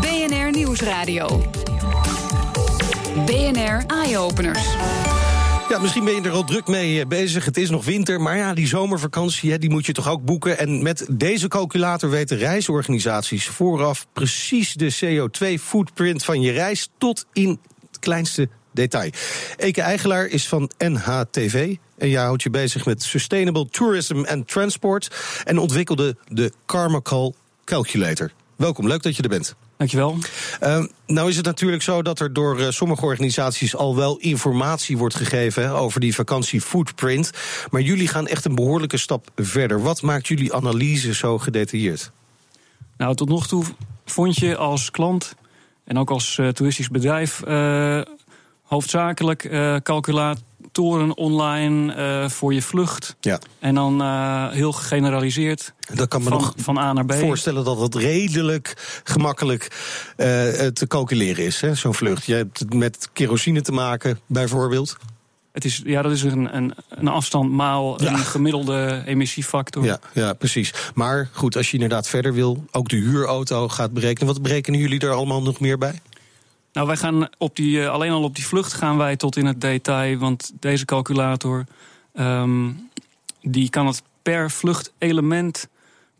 BNR 0.00 0.50
Nieuwsradio. 0.50 1.50
BNR 3.26 3.84
Eye 3.86 4.18
Openers. 4.18 4.64
Ja, 5.68 5.78
misschien 5.78 6.04
ben 6.04 6.14
je 6.14 6.20
er 6.22 6.30
al 6.30 6.44
druk 6.44 6.66
mee 6.66 7.00
eh, 7.00 7.06
bezig. 7.06 7.44
Het 7.44 7.56
is 7.56 7.70
nog 7.70 7.84
winter, 7.84 8.20
maar 8.20 8.36
ja, 8.36 8.54
die 8.54 8.66
zomervakantie 8.66 9.58
die 9.58 9.70
moet 9.70 9.86
je 9.86 9.92
toch 9.92 10.08
ook 10.08 10.24
boeken. 10.24 10.58
En 10.58 10.82
met 10.82 11.06
deze 11.10 11.48
calculator 11.48 12.10
weten 12.10 12.38
reisorganisaties 12.38 13.46
vooraf 13.46 14.06
precies 14.12 14.74
de 14.74 14.96
CO2-footprint 15.04 16.24
van 16.24 16.40
je 16.40 16.52
reis 16.52 16.88
tot 16.98 17.26
in 17.32 17.60
het 17.90 17.98
kleinste 17.98 18.48
detail. 18.76 19.10
Eke 19.56 19.82
Eigelaar 19.82 20.26
is 20.26 20.48
van 20.48 20.70
NHTV. 20.78 21.76
En 21.98 22.08
jij 22.08 22.22
houdt 22.22 22.42
je 22.42 22.50
bezig 22.50 22.84
met 22.84 23.02
Sustainable 23.02 23.68
Tourism 23.70 24.24
and 24.28 24.48
Transport. 24.48 25.10
En 25.44 25.58
ontwikkelde 25.58 26.16
de 26.28 26.52
Carmacal 26.66 27.34
Calculator. 27.64 28.30
Welkom, 28.56 28.86
leuk 28.86 29.02
dat 29.02 29.16
je 29.16 29.22
er 29.22 29.28
bent. 29.28 29.54
Dankjewel. 29.76 30.16
Uh, 30.62 30.84
nou 31.06 31.28
is 31.28 31.36
het 31.36 31.44
natuurlijk 31.44 31.82
zo 31.82 32.02
dat 32.02 32.20
er 32.20 32.32
door 32.32 32.60
uh, 32.60 32.66
sommige 32.70 33.04
organisaties 33.04 33.76
al 33.76 33.96
wel 33.96 34.16
informatie 34.18 34.96
wordt 34.98 35.14
gegeven 35.14 35.62
hè, 35.62 35.74
over 35.74 36.00
die 36.00 36.14
vakantiefootprint. 36.14 37.30
Maar 37.70 37.80
jullie 37.80 38.08
gaan 38.08 38.26
echt 38.26 38.44
een 38.44 38.54
behoorlijke 38.54 38.96
stap 38.96 39.28
verder. 39.36 39.82
Wat 39.82 40.02
maakt 40.02 40.26
jullie 40.26 40.54
analyse 40.54 41.14
zo 41.14 41.38
gedetailleerd? 41.38 42.10
Nou, 42.96 43.14
tot 43.14 43.28
nog 43.28 43.46
toe 43.46 43.64
vond 44.04 44.36
je 44.36 44.56
als 44.56 44.90
klant 44.90 45.34
en 45.84 45.98
ook 45.98 46.10
als 46.10 46.36
uh, 46.36 46.48
toeristisch 46.48 46.88
bedrijf 46.88 47.42
hoofdzakelijk 48.66 49.48
calculaat 49.82 50.42
toren 50.72 51.16
online 51.16 51.96
uh, 51.96 52.28
voor 52.28 52.54
je 52.54 52.62
vlucht. 52.62 53.16
Ja. 53.20 53.40
En 53.58 53.74
dan 53.74 54.02
uh, 54.02 54.50
heel 54.50 54.72
gegeneraliseerd. 54.72 55.72
Dat 55.94 56.08
kan 56.08 56.22
me 56.22 56.28
van, 56.28 56.38
nog 56.38 56.52
van 56.56 56.78
A 56.78 56.92
naar 56.92 57.04
B. 57.04 57.12
voorstellen 57.12 57.64
dat 57.64 57.80
het 57.80 57.94
redelijk 57.94 59.00
gemakkelijk 59.04 59.68
te 60.72 60.84
calculeren 60.88 61.44
is, 61.44 61.62
zo'n 61.72 61.94
vlucht. 61.94 62.24
Je 62.24 62.34
hebt 62.34 62.58
het 62.58 62.74
met 62.74 63.08
kerosine 63.12 63.62
te 63.62 63.72
maken, 63.72 64.20
bijvoorbeeld. 64.26 64.96
Het 65.52 65.64
is, 65.64 65.82
ja, 65.84 66.02
dat 66.02 66.12
is 66.12 66.22
een, 66.22 66.56
een, 66.56 66.74
een 66.88 67.08
afstand 67.08 67.50
maal 67.50 68.02
ja. 68.02 68.12
een 68.12 68.18
gemiddelde 68.18 69.02
emissiefactor. 69.06 69.84
Ja, 69.84 69.98
ja, 70.12 70.32
precies. 70.32 70.72
Maar 70.94 71.28
goed, 71.32 71.56
als 71.56 71.66
je 71.66 71.72
inderdaad 71.72 72.08
verder 72.08 72.34
wil, 72.34 72.64
ook 72.70 72.88
de 72.88 72.96
huurauto 72.96 73.68
gaat 73.68 73.92
berekenen. 73.92 74.32
Wat 74.32 74.42
berekenen 74.42 74.80
jullie 74.80 75.00
er 75.00 75.10
allemaal 75.10 75.42
nog 75.42 75.60
meer 75.60 75.78
bij? 75.78 76.00
Nou, 76.76 76.88
wij 76.88 76.96
gaan 76.96 77.28
op 77.38 77.56
die, 77.56 77.88
alleen 77.88 78.10
al 78.10 78.22
op 78.22 78.34
die 78.34 78.46
vlucht 78.46 78.72
gaan 78.72 78.96
wij 78.96 79.16
tot 79.16 79.36
in 79.36 79.46
het 79.46 79.60
detail. 79.60 80.18
Want 80.18 80.52
deze 80.60 80.84
calculator 80.84 81.64
um, 82.14 82.90
die 83.42 83.70
kan 83.70 83.86
het 83.86 84.02
per 84.22 84.50
vluchtelement, 84.50 85.68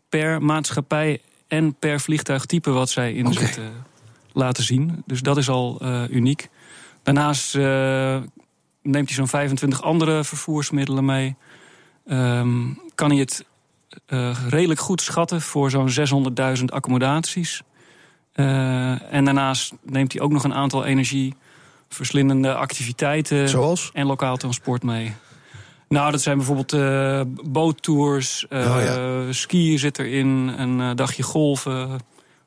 per 0.09 0.41
maatschappij 0.41 1.21
en 1.47 1.73
per 1.73 1.99
vliegtuigtype 1.99 2.71
wat 2.71 2.89
zij 2.89 3.13
inzetten 3.13 3.63
okay. 3.63 3.81
laten 4.33 4.63
zien. 4.63 5.03
Dus 5.05 5.21
dat 5.21 5.37
is 5.37 5.49
al 5.49 5.79
uh, 5.81 6.09
uniek. 6.09 6.49
Daarnaast 7.03 7.55
uh, 7.55 7.63
neemt 8.81 9.07
hij 9.07 9.15
zo'n 9.15 9.27
25 9.27 9.81
andere 9.81 10.23
vervoersmiddelen 10.23 11.05
mee. 11.05 11.35
Um, 12.05 12.79
kan 12.95 13.09
hij 13.09 13.19
het 13.19 13.45
uh, 14.07 14.37
redelijk 14.49 14.79
goed 14.79 15.01
schatten 15.01 15.41
voor 15.41 15.69
zo'n 15.69 15.89
600.000 16.57 16.63
accommodaties. 16.65 17.61
Uh, 18.37 19.13
en 19.13 19.25
daarnaast 19.25 19.73
neemt 19.83 20.13
hij 20.13 20.21
ook 20.21 20.31
nog 20.31 20.43
een 20.43 20.53
aantal 20.53 20.85
energieverslindende 20.85 22.53
activiteiten 22.53 23.49
Zoals? 23.49 23.89
en 23.93 24.05
lokaal 24.05 24.37
transport 24.37 24.83
mee. 24.83 25.13
Nou, 25.89 26.11
dat 26.11 26.21
zijn 26.21 26.37
bijvoorbeeld 26.37 26.73
uh, 26.73 27.21
boottours, 27.43 28.45
uh, 28.49 28.59
oh, 28.59 28.81
ja. 28.83 29.33
skiën 29.33 29.79
zit 29.79 29.99
erin, 29.99 30.53
een 30.57 30.95
dagje 30.95 31.23
golven. 31.23 31.99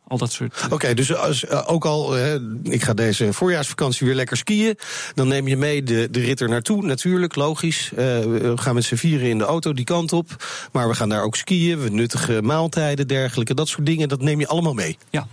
Al 0.08 0.18
dat 0.18 0.32
soort. 0.32 0.62
Oké, 0.64 0.74
okay, 0.74 0.94
dus 0.94 1.14
als, 1.14 1.48
ook 1.48 1.84
al, 1.84 2.18
ik 2.62 2.82
ga 2.82 2.94
deze 2.94 3.32
voorjaarsvakantie 3.32 4.06
weer 4.06 4.16
lekker 4.16 4.36
skiën. 4.36 4.78
Dan 5.14 5.28
neem 5.28 5.48
je 5.48 5.56
mee 5.56 5.82
de, 5.82 6.08
de 6.10 6.20
rit 6.20 6.40
er 6.40 6.48
naartoe, 6.48 6.82
natuurlijk, 6.82 7.34
logisch. 7.34 7.90
we 7.94 8.52
gaan 8.54 8.74
met 8.74 8.84
z'n 8.84 8.94
vieren 8.94 9.28
in 9.28 9.38
de 9.38 9.44
auto 9.44 9.72
die 9.72 9.84
kant 9.84 10.12
op. 10.12 10.44
Maar 10.72 10.88
we 10.88 10.94
gaan 10.94 11.08
daar 11.08 11.22
ook 11.22 11.36
skiën, 11.36 11.80
we 11.80 11.90
nuttige 11.90 12.42
maaltijden, 12.42 13.08
dergelijke. 13.08 13.54
Dat 13.54 13.68
soort 13.68 13.86
dingen, 13.86 14.08
dat 14.08 14.20
neem 14.20 14.40
je 14.40 14.46
allemaal 14.46 14.74
mee. 14.74 14.98
Ja. 15.10 15.26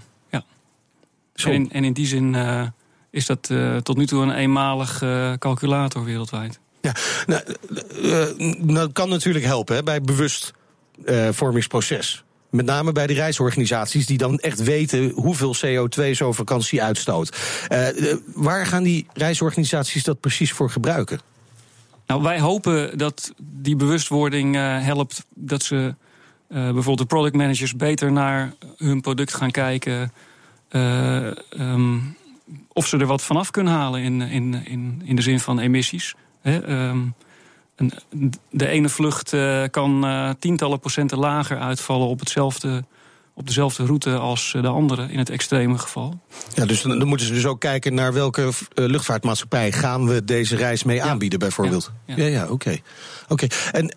En 1.45 1.53
in, 1.53 1.71
en 1.71 1.83
in, 1.83 1.93
die 1.93 2.07
zin 2.07 2.33
uh, 2.33 2.61
is 3.09 3.25
dat 3.25 3.49
uh, 3.51 3.77
tot 3.77 3.97
nu 3.97 4.05
toe 4.05 4.23
een 4.23 4.31
eenmalig 4.31 5.01
uh, 5.01 5.33
calculator 5.33 6.03
wereldwijd. 6.03 6.59
Ja, 6.81 6.95
nou, 7.25 7.43
dat 8.73 8.91
kan 8.91 9.09
natuurlijk 9.09 9.45
helpen 9.45 9.75
hè, 9.75 9.83
bij 9.83 10.01
bewustvormingsproces. 10.01 12.23
Met 12.49 12.65
name 12.65 12.91
bij 12.91 13.07
de 13.07 13.13
reisorganisaties 13.13 14.05
die 14.05 14.17
dan 14.17 14.39
echt 14.39 14.63
weten 14.63 15.09
hoeveel 15.09 15.55
CO2 15.65 16.11
zo'n 16.11 16.33
vakantie 16.33 16.83
uitstoot. 16.83 17.37
waar 18.35 18.65
gaan 18.65 18.83
die 18.83 19.07
reisorganisaties 19.13 20.03
dat 20.03 20.19
precies 20.19 20.51
voor 20.51 20.69
gebruiken? 20.69 21.19
Nou, 22.05 22.21
wij 22.21 22.39
hopen 22.39 22.97
dat 22.97 23.33
die 23.41 23.75
bewustwording 23.75 24.55
helpt 24.83 25.25
dat 25.35 25.63
ze 25.63 25.95
bijvoorbeeld 26.47 26.97
de 26.97 27.05
product 27.05 27.35
managers 27.35 27.75
beter 27.75 28.11
naar 28.11 28.53
hun 28.77 29.01
product 29.01 29.33
gaan 29.33 29.51
kijken. 29.51 30.11
Uh, 30.71 31.31
um, 31.59 32.17
of 32.73 32.87
ze 32.87 32.97
er 32.97 33.05
wat 33.05 33.21
vanaf 33.21 33.51
kunnen 33.51 33.73
halen 33.73 34.01
in, 34.01 34.21
in, 34.21 34.65
in, 34.65 35.01
in 35.05 35.15
de 35.15 35.21
zin 35.21 35.39
van 35.39 35.59
emissies. 35.59 36.15
Um, 36.43 37.13
een, 37.75 37.93
de 38.49 38.67
ene 38.67 38.89
vlucht 38.89 39.33
uh, 39.33 39.63
kan 39.71 40.05
uh, 40.05 40.29
tientallen 40.39 40.79
procenten 40.79 41.17
lager 41.17 41.59
uitvallen 41.59 42.07
op, 42.07 42.19
hetzelfde, 42.19 42.85
op 43.33 43.47
dezelfde 43.47 43.85
route 43.85 44.15
als 44.15 44.55
de 44.61 44.67
andere, 44.67 45.11
in 45.11 45.17
het 45.17 45.29
extreme 45.29 45.77
geval. 45.77 46.19
Ja, 46.53 46.65
dus 46.65 46.81
dan, 46.81 46.99
dan 46.99 47.07
moeten 47.07 47.27
ze 47.27 47.33
dus 47.33 47.45
ook 47.45 47.59
kijken 47.59 47.93
naar 47.93 48.13
welke 48.13 48.51
luchtvaartmaatschappij 48.73 49.71
gaan 49.71 50.07
we 50.07 50.23
deze 50.23 50.55
reis 50.55 50.83
mee 50.83 51.03
aanbieden, 51.03 51.39
bijvoorbeeld. 51.39 51.91
Ja, 52.05 52.15
ja, 52.17 52.25
ja 52.25 52.43
oké. 52.43 52.53
Okay. 52.53 52.81
Okay. 53.27 53.49
En 53.71 53.95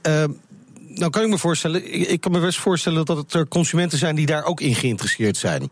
nou 0.95 1.11
kan 1.11 1.23
ik 1.23 1.29
me 1.29 1.39
voorstellen, 1.39 2.11
ik 2.11 2.21
kan 2.21 2.33
me 2.33 2.41
best 2.41 2.59
voorstellen 2.59 3.05
dat 3.05 3.35
er 3.35 3.49
consumenten 3.49 3.99
zijn 3.99 4.17
die 4.17 4.27
daar 4.27 4.45
ook 4.45 4.61
in 4.61 4.75
geïnteresseerd 4.75 5.37
zijn. 5.37 5.71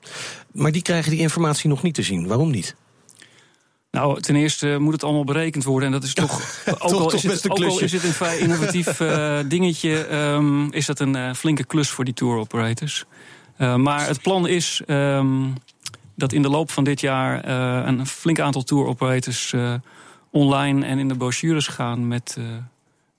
Maar 0.53 0.73
die 0.73 0.83
krijgen 0.83 1.11
die 1.11 1.21
informatie 1.21 1.69
nog 1.69 1.83
niet 1.83 1.95
te 1.95 2.03
zien. 2.03 2.27
Waarom 2.27 2.51
niet? 2.51 2.77
Nou, 3.91 4.21
ten 4.21 4.37
eerste 4.37 4.77
moet 4.79 4.93
het 4.93 5.05
allemaal 5.05 5.25
berekend 5.25 5.65
worden. 5.65 5.87
En 5.87 5.93
dat 5.93 6.03
is 6.03 6.15
toch. 6.25 6.63
ook, 6.69 6.79
toch, 6.79 6.93
al, 6.93 7.09
toch 7.09 7.15
is 7.15 7.23
het, 7.23 7.51
ook 7.51 7.65
al 7.65 7.81
is 7.81 7.93
het 7.93 8.05
een 8.05 8.13
vrij 8.13 8.39
innovatief 8.39 9.01
uh, 9.01 9.39
dingetje. 9.49 10.15
Um, 10.15 10.73
is 10.73 10.87
dat 10.87 11.01
een 11.01 11.17
uh, 11.17 11.33
flinke 11.33 11.65
klus 11.65 11.91
voor 11.91 12.05
die 12.05 12.15
tour 12.15 12.39
operators. 12.39 13.05
Uh, 13.59 13.75
maar 13.75 14.07
het 14.07 14.23
plan 14.23 14.49
is 14.49 14.83
um, 14.87 15.55
dat 16.15 16.33
in 16.33 16.43
de 16.43 16.49
loop 16.49 16.71
van 16.71 16.85
dit 16.85 17.01
jaar 17.01 17.49
een 17.87 18.07
flink 18.07 18.41
aantal 18.41 18.63
tour 18.63 18.87
operators 18.87 19.55
online 20.31 20.87
en 20.87 20.99
in 20.99 21.09
de 21.09 21.17
brochures 21.17 21.67
gaan 21.67 22.09
met 22.09 22.37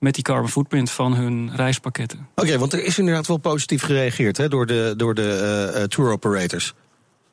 met 0.00 0.14
die 0.14 0.24
carbon 0.24 0.48
footprint 0.48 0.90
van 0.90 1.14
hun 1.14 1.50
reispakketten. 1.54 2.18
Oké, 2.30 2.46
okay, 2.46 2.58
want 2.58 2.72
er 2.72 2.84
is 2.84 2.98
inderdaad 2.98 3.26
wel 3.26 3.36
positief 3.36 3.82
gereageerd 3.82 4.36
hè, 4.36 4.48
door 4.48 4.66
de, 4.66 4.94
door 4.96 5.14
de 5.14 5.72
uh, 5.76 5.82
tour 5.82 6.12
operators. 6.12 6.74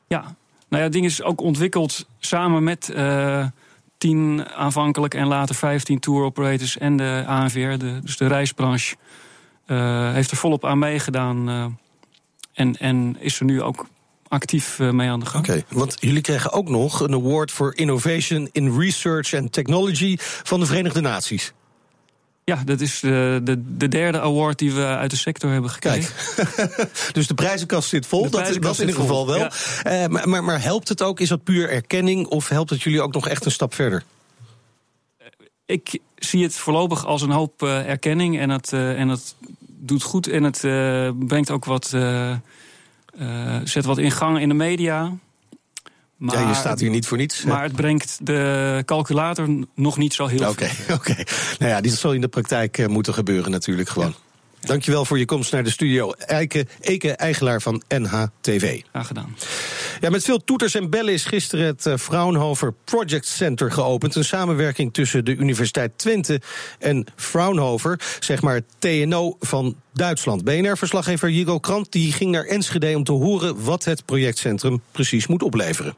Ja, 0.08 0.22
nou 0.22 0.36
ja, 0.70 0.78
het 0.78 0.92
ding 0.92 1.06
is 1.06 1.24
ook 1.24 1.42
ontwikkeld 1.42 2.08
samen 2.20 2.64
met 2.64 2.92
uh, 2.96 3.46
tien 3.98 4.48
aanvankelijk 4.50 5.14
en 5.14 5.28
later 5.28 5.56
15 5.56 6.00
tour 6.00 6.24
operators 6.24 6.78
en 6.78 6.98
de 6.98 7.24
ANVR, 7.28 7.78
de, 7.78 8.00
dus 8.04 8.18
de 8.18 8.28
reisbranche, 8.28 8.96
uh, 9.68 10.14
heeft 10.14 10.32
er 10.32 10.38
volop 10.38 10.66
aan 10.66 10.80
meegedaan. 10.80 11.50
en, 12.54 12.78
en 12.78 13.16
is 13.20 13.40
er 13.40 13.46
nu 13.46 13.62
ook 13.62 13.88
actief 14.28 14.80
mee 14.80 15.10
aan 15.10 15.20
de 15.20 15.26
gang. 15.26 15.44
Oké, 15.44 15.52
okay, 15.52 15.78
want 15.78 15.98
jullie 16.00 16.22
kregen 16.22 16.52
ook 16.52 16.70
nog 16.70 17.00
een 17.00 17.14
award 17.14 17.52
for 17.52 17.78
innovation 17.78 18.50
in 18.52 18.80
research 18.80 19.34
and 19.34 19.52
technology 19.52 20.16
van 20.20 20.60
de 20.60 20.66
Verenigde 20.66 21.02
Naties. 21.02 21.54
Ja, 22.50 22.62
dat 22.66 22.82
is 22.82 23.00
de, 23.00 23.42
de, 23.44 23.78
de, 23.78 23.88
derde 23.88 24.20
award 24.22 24.60
die 24.60 24.74
we 24.74 24.86
uit 24.86 25.10
de 25.10 25.18
sector 25.18 25.52
hebben 25.52 25.70
gekregen. 25.70 26.16
Kijk, 26.36 26.90
dus 27.14 27.28
de 27.28 27.34
prijzenkast 27.34 27.90
zit 27.90 28.06
vol, 28.06 28.30
dat, 28.30 28.32
dat 28.62 28.80
in 28.80 28.88
ieder 28.88 29.02
geval 29.02 29.28
wel. 29.28 29.38
Ja. 29.38 29.52
Uh, 29.88 30.08
maar, 30.08 30.30
maar, 30.30 30.44
maar, 30.44 30.62
helpt 30.62 30.90
het 30.90 31.02
ook, 31.02 31.20
is 31.20 31.30
dat 31.30 31.44
puur 31.44 31.70
erkenning... 31.70 32.28
of 32.28 32.50
helpt 32.50 32.70
het 32.70 32.82
jullie 32.82 33.02
ook 33.02 33.14
nog 33.14 33.28
echt 33.28 33.46
een 33.46 33.52
stap 33.52 33.74
verder? 33.74 34.04
Ik 35.66 36.00
zie 36.16 36.44
het 36.44 36.56
voorlopig 36.56 37.06
als 37.06 37.22
een 37.22 37.32
hoop 37.32 37.62
uh, 37.62 37.90
erkenning 37.90 38.40
en 38.40 38.62
uh, 38.74 39.00
en 39.00 39.08
het 39.08 39.36
doet 39.60 40.04
goed... 40.04 40.28
en 40.28 40.44
het 40.44 40.60
brengt 41.28 41.52
ook 41.52 41.66
wat, 41.66 41.86
zet 43.64 43.86
wat 43.86 43.98
in 43.98 44.12
gang 44.12 44.40
in 44.40 44.48
de 44.48 44.56
media... 44.56 45.14
Maar, 46.18 46.40
ja, 46.40 46.48
je 46.48 46.56
staat 46.56 46.80
hier 46.80 46.90
niet 46.90 47.08
voor 47.08 47.18
niets. 47.18 47.44
Maar 47.44 47.64
het 47.64 47.76
brengt 47.76 48.20
de 48.22 48.82
calculator 48.86 49.48
nog 49.76 49.98
niet 49.98 50.14
zo 50.14 50.26
heel 50.26 50.38
veel. 50.38 50.50
Oké, 50.50 50.70
okay. 50.94 51.26
nou 51.60 51.72
ja, 51.72 51.82
dit 51.82 51.94
zal 51.94 52.14
in 52.14 52.22
de 52.22 52.28
praktijk 52.28 52.78
uh, 52.78 52.88
moeten 52.88 53.14
gebeuren 53.14 53.52
natuurlijk 53.52 53.90
gewoon. 53.90 54.08
Ja. 54.08 54.26
Dankjewel 54.68 55.06
voor 55.06 55.20
je 55.20 55.26
komst 55.26 55.52
naar 55.52 55.64
de 55.64 55.70
studio. 55.70 56.12
Eike, 56.12 56.66
Eke 56.80 57.12
Eigelaar 57.12 57.62
van 57.62 57.82
NHTV. 57.88 58.82
Graag 58.92 59.08
gedaan. 59.08 59.36
Ja, 60.00 60.10
met 60.10 60.24
veel 60.24 60.44
toeters 60.44 60.76
en 60.76 60.90
bellen 60.90 61.14
is 61.14 61.26
gisteren 61.26 61.66
het 61.66 61.86
uh, 61.86 61.96
Fraunhofer 61.98 62.74
Project 62.84 63.28
Center 63.28 63.72
geopend. 63.72 64.16
Een 64.16 64.24
samenwerking 64.24 64.94
tussen 64.94 65.26
de 65.26 65.36
Universiteit 65.36 65.92
Twente 65.96 66.42
en 66.80 67.06
Fraunhofer. 67.16 68.00
Zeg 68.20 68.42
maar 68.42 68.62
TNO 68.80 69.36
van 69.40 69.76
Duitsland. 69.94 70.44
BNR-verslaggever 70.44 71.30
Jigo 71.30 71.60
Krant 71.60 71.92
die 71.92 72.12
ging 72.12 72.32
naar 72.32 72.46
Enschede 72.46 72.96
om 72.96 73.04
te 73.04 73.12
horen 73.12 73.64
wat 73.64 73.84
het 73.84 74.06
projectcentrum 74.06 74.82
precies 74.92 75.28
moet 75.28 75.44
opleveren. 75.44 75.96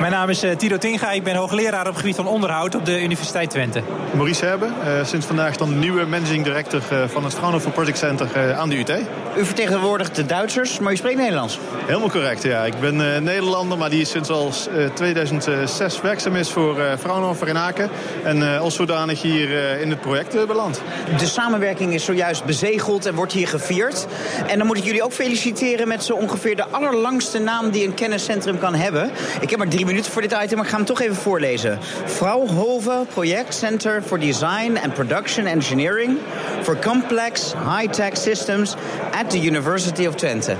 Mijn 0.00 0.12
naam 0.12 0.28
is 0.28 0.44
uh, 0.44 0.56
Tito 0.56 0.78
Tinga. 0.78 1.10
Ik 1.10 1.22
ben 1.22 1.34
hoogleraar 1.34 1.80
op 1.80 1.86
het 1.86 1.96
gebied 1.96 2.16
van 2.16 2.26
onderhoud 2.26 2.74
op 2.74 2.84
de 2.84 3.02
Universiteit 3.02 3.50
Twente. 3.50 3.82
Maurice 4.14 4.44
Herbe, 4.44 4.66
uh, 4.66 5.04
sinds 5.04 5.26
vandaag 5.26 5.56
dan 5.56 5.68
de 5.68 5.74
nieuwe 5.74 6.04
managing 6.04 6.44
director 6.44 6.82
uh, 6.92 7.08
van 7.08 7.24
het 7.24 7.34
Fraunhofer 7.34 7.70
Project 7.70 7.98
Center 7.98 8.54
aan 8.54 8.68
de 8.68 8.78
UT. 8.78 8.90
U 9.38 9.44
vertegenwoordigt 9.44 10.14
de 10.14 10.26
Duitsers, 10.26 10.78
maar 10.78 10.92
u 10.92 10.96
spreekt 10.96 11.18
Nederlands? 11.18 11.58
Helemaal 11.86 12.10
correct, 12.10 12.42
ja. 12.42 12.64
Ik 12.64 12.80
ben 12.80 12.96
Nederlander, 13.24 13.78
maar 13.78 13.90
die 13.90 14.04
sinds 14.04 14.28
al 14.28 14.52
2006 14.94 16.00
werkzaam 16.00 16.36
is 16.36 16.50
voor 16.50 16.76
Fraunhofer 16.98 17.48
in 17.48 17.58
Aken. 17.58 17.90
En 18.24 18.58
als 18.58 18.74
zodanig 18.74 19.22
hier 19.22 19.78
in 19.80 19.90
het 19.90 20.00
project 20.00 20.46
beland. 20.46 20.82
De 21.18 21.26
samenwerking 21.26 21.94
is 21.94 22.04
zojuist 22.04 22.44
bezegeld 22.44 23.06
en 23.06 23.14
wordt 23.14 23.32
hier 23.32 23.48
gevierd. 23.48 24.06
En 24.46 24.58
dan 24.58 24.66
moet 24.66 24.76
ik 24.76 24.84
jullie 24.84 25.02
ook 25.02 25.12
feliciteren 25.12 25.88
met 25.88 26.04
zo 26.04 26.14
ongeveer 26.14 26.56
de 26.56 26.66
allerlangste 26.70 27.38
naam 27.38 27.70
die 27.70 27.86
een 27.86 27.94
kenniscentrum 27.94 28.58
kan 28.58 28.74
hebben. 28.74 29.10
Ik 29.46 29.52
heb 29.52 29.60
maar 29.60 29.70
drie 29.70 29.86
minuten 29.86 30.12
voor 30.12 30.22
dit 30.22 30.32
item, 30.32 30.56
maar 30.56 30.64
ik 30.64 30.70
ga 30.70 30.76
hem 30.76 30.86
toch 30.86 31.00
even 31.00 31.16
voorlezen. 31.16 31.78
Fraunhofer 32.06 33.04
Project 33.12 33.54
Center 33.54 34.02
for 34.02 34.18
Design 34.18 34.78
and 34.82 34.94
Production 34.94 35.46
Engineering 35.46 36.18
for 36.62 36.78
Complex 36.78 37.54
High-Tech 37.76 38.16
Systems 38.16 38.74
at 39.20 39.30
the 39.30 39.46
University 39.46 40.06
of 40.06 40.14
Twente. 40.14 40.56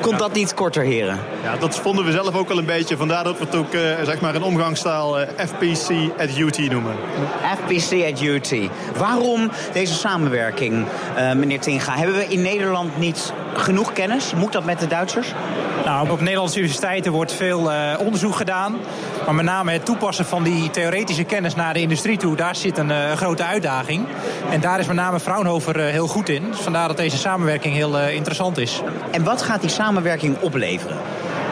Komt 0.00 0.18
dat 0.18 0.32
niet 0.32 0.54
korter, 0.54 0.82
heren? 0.82 1.18
Ja, 1.42 1.56
dat 1.56 1.78
vonden 1.78 2.04
we 2.04 2.12
zelf 2.12 2.34
ook 2.34 2.48
wel 2.48 2.58
een 2.58 2.64
beetje. 2.64 2.96
Vandaar 2.96 3.24
dat 3.24 3.38
we 3.38 3.44
het 3.44 3.54
ook 3.54 3.74
uh, 3.74 3.80
zeg 4.02 4.20
maar 4.20 4.34
in 4.34 4.42
omgangstaal 4.42 5.20
uh, 5.20 5.26
FPC 5.36 6.20
at 6.20 6.36
UT 6.38 6.70
noemen. 6.70 6.94
FPC 7.56 8.12
at 8.12 8.20
UT. 8.20 8.54
Waarom 8.96 9.50
deze 9.72 9.94
samenwerking, 9.94 10.86
uh, 11.16 11.32
meneer 11.32 11.60
Tinga? 11.60 11.96
Hebben 11.96 12.16
we 12.16 12.26
in 12.26 12.42
Nederland 12.42 12.98
niet 12.98 13.32
genoeg 13.54 13.92
kennis? 13.92 14.34
Moet 14.34 14.52
dat 14.52 14.64
met 14.64 14.80
de 14.80 14.86
Duitsers? 14.86 15.32
Nou, 15.92 16.10
op 16.10 16.20
Nederlandse 16.20 16.58
universiteiten 16.58 17.12
wordt 17.12 17.32
veel 17.32 17.70
onderzoek 17.98 18.34
gedaan. 18.34 18.76
Maar 19.24 19.34
met 19.34 19.44
name 19.44 19.72
het 19.72 19.84
toepassen 19.84 20.24
van 20.24 20.42
die 20.42 20.70
theoretische 20.70 21.24
kennis 21.24 21.54
naar 21.54 21.74
de 21.74 21.80
industrie 21.80 22.16
toe... 22.16 22.36
daar 22.36 22.56
zit 22.56 22.78
een 22.78 23.16
grote 23.16 23.44
uitdaging. 23.44 24.06
En 24.50 24.60
daar 24.60 24.78
is 24.78 24.86
met 24.86 24.96
name 24.96 25.20
Fraunhofer 25.20 25.80
heel 25.80 26.06
goed 26.06 26.28
in. 26.28 26.50
Dus 26.50 26.60
vandaar 26.60 26.88
dat 26.88 26.96
deze 26.96 27.16
samenwerking 27.16 27.74
heel 27.74 27.98
interessant 27.98 28.58
is. 28.58 28.82
En 29.10 29.24
wat 29.24 29.42
gaat 29.42 29.60
die 29.60 29.70
samenwerking 29.70 30.40
opleveren? 30.40 30.96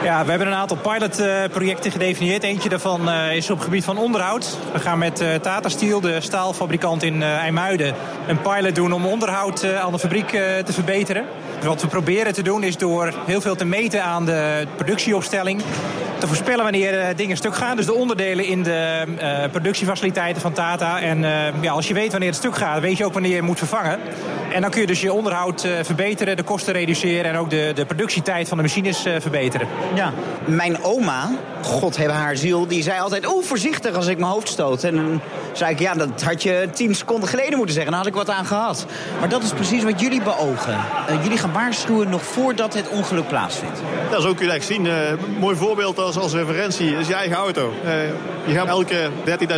Ja, 0.03 0.23
we 0.23 0.29
hebben 0.29 0.47
een 0.47 0.53
aantal 0.53 0.77
pilotprojecten 0.77 1.91
gedefinieerd. 1.91 2.43
Eentje 2.43 2.69
daarvan 2.69 3.09
is 3.11 3.49
op 3.49 3.55
het 3.55 3.65
gebied 3.65 3.83
van 3.83 3.97
onderhoud. 3.97 4.57
We 4.73 4.79
gaan 4.79 4.97
met 4.97 5.23
Tata 5.41 5.69
Steel, 5.69 6.01
de 6.01 6.21
staalfabrikant 6.21 7.03
in 7.03 7.23
IJmuiden, 7.23 7.95
een 8.27 8.41
pilot 8.41 8.75
doen 8.75 8.91
om 8.91 9.05
onderhoud 9.05 9.65
aan 9.75 9.91
de 9.91 9.99
fabriek 9.99 10.29
te 10.65 10.73
verbeteren. 10.73 11.25
Wat 11.63 11.81
we 11.81 11.87
proberen 11.87 12.33
te 12.33 12.41
doen 12.41 12.63
is 12.63 12.77
door 12.77 13.13
heel 13.25 13.41
veel 13.41 13.55
te 13.55 13.65
meten 13.65 14.03
aan 14.03 14.25
de 14.25 14.67
productieopstelling 14.75 15.61
te 16.21 16.27
voorspellen 16.27 16.63
wanneer 16.63 17.15
dingen 17.15 17.37
stuk 17.37 17.55
gaan. 17.55 17.75
Dus 17.75 17.85
de 17.85 17.93
onderdelen 17.93 18.45
in 18.45 18.63
de 18.63 19.05
productiefaciliteiten 19.51 20.41
van 20.41 20.53
Tata. 20.53 20.99
En 20.99 21.25
ja, 21.61 21.71
als 21.71 21.87
je 21.87 21.93
weet 21.93 22.11
wanneer 22.11 22.29
het 22.29 22.37
stuk 22.37 22.55
gaat, 22.55 22.79
weet 22.79 22.97
je 22.97 23.05
ook 23.05 23.13
wanneer 23.13 23.35
je 23.35 23.41
moet 23.41 23.57
vervangen. 23.57 23.99
En 24.51 24.61
dan 24.61 24.69
kun 24.69 24.81
je 24.81 24.87
dus 24.87 25.01
je 25.01 25.13
onderhoud 25.13 25.67
verbeteren, 25.81 26.37
de 26.37 26.43
kosten 26.43 26.73
reduceren 26.73 27.31
en 27.31 27.37
ook 27.37 27.49
de, 27.49 27.71
de 27.75 27.85
productietijd 27.85 28.47
van 28.47 28.57
de 28.57 28.63
machines 28.63 29.01
verbeteren. 29.19 29.67
Ja, 29.93 30.13
mijn 30.45 30.83
oma, 30.83 31.29
God 31.61 31.97
hebben 31.97 32.17
haar 32.17 32.37
ziel, 32.37 32.67
die 32.67 32.83
zei 32.83 32.99
altijd... 32.99 33.25
oh, 33.25 33.43
voorzichtig 33.43 33.95
als 33.95 34.07
ik 34.07 34.17
mijn 34.17 34.31
hoofd 34.31 34.47
stoot. 34.47 34.83
En 34.83 34.95
dan 34.95 35.21
zei 35.53 35.71
ik, 35.71 35.79
ja, 35.79 35.93
dat 35.93 36.21
had 36.21 36.43
je 36.43 36.69
tien 36.73 36.95
seconden 36.95 37.29
geleden 37.29 37.57
moeten 37.57 37.73
zeggen. 37.73 37.91
Dan 37.91 38.01
had 38.01 38.09
ik 38.09 38.15
wat 38.17 38.29
aan 38.29 38.45
gehad. 38.45 38.85
Maar 39.19 39.29
dat 39.29 39.43
is 39.43 39.53
precies 39.53 39.83
wat 39.83 39.99
jullie 39.99 40.21
beogen. 40.21 40.77
Uh, 41.09 41.23
jullie 41.23 41.37
gaan 41.37 41.53
waarschuwen 41.53 42.09
nog 42.09 42.23
voordat 42.23 42.73
het 42.73 42.89
ongeluk 42.89 43.27
plaatsvindt. 43.27 43.79
Ja, 44.11 44.19
zo 44.19 44.33
kun 44.33 44.45
je 44.45 44.51
eigenlijk 44.51 44.63
zien. 44.63 44.85
Uh, 44.85 45.39
mooi 45.39 45.55
voorbeeld 45.55 45.99
als, 45.99 46.10
als 46.17 46.33
referentie 46.33 46.95
is 46.95 47.07
je 47.07 47.13
eigen 47.13 47.37
auto. 47.37 47.73
Uh, 47.85 47.91
je 48.45 48.53
gaat 48.53 48.67
elke 48.67 49.09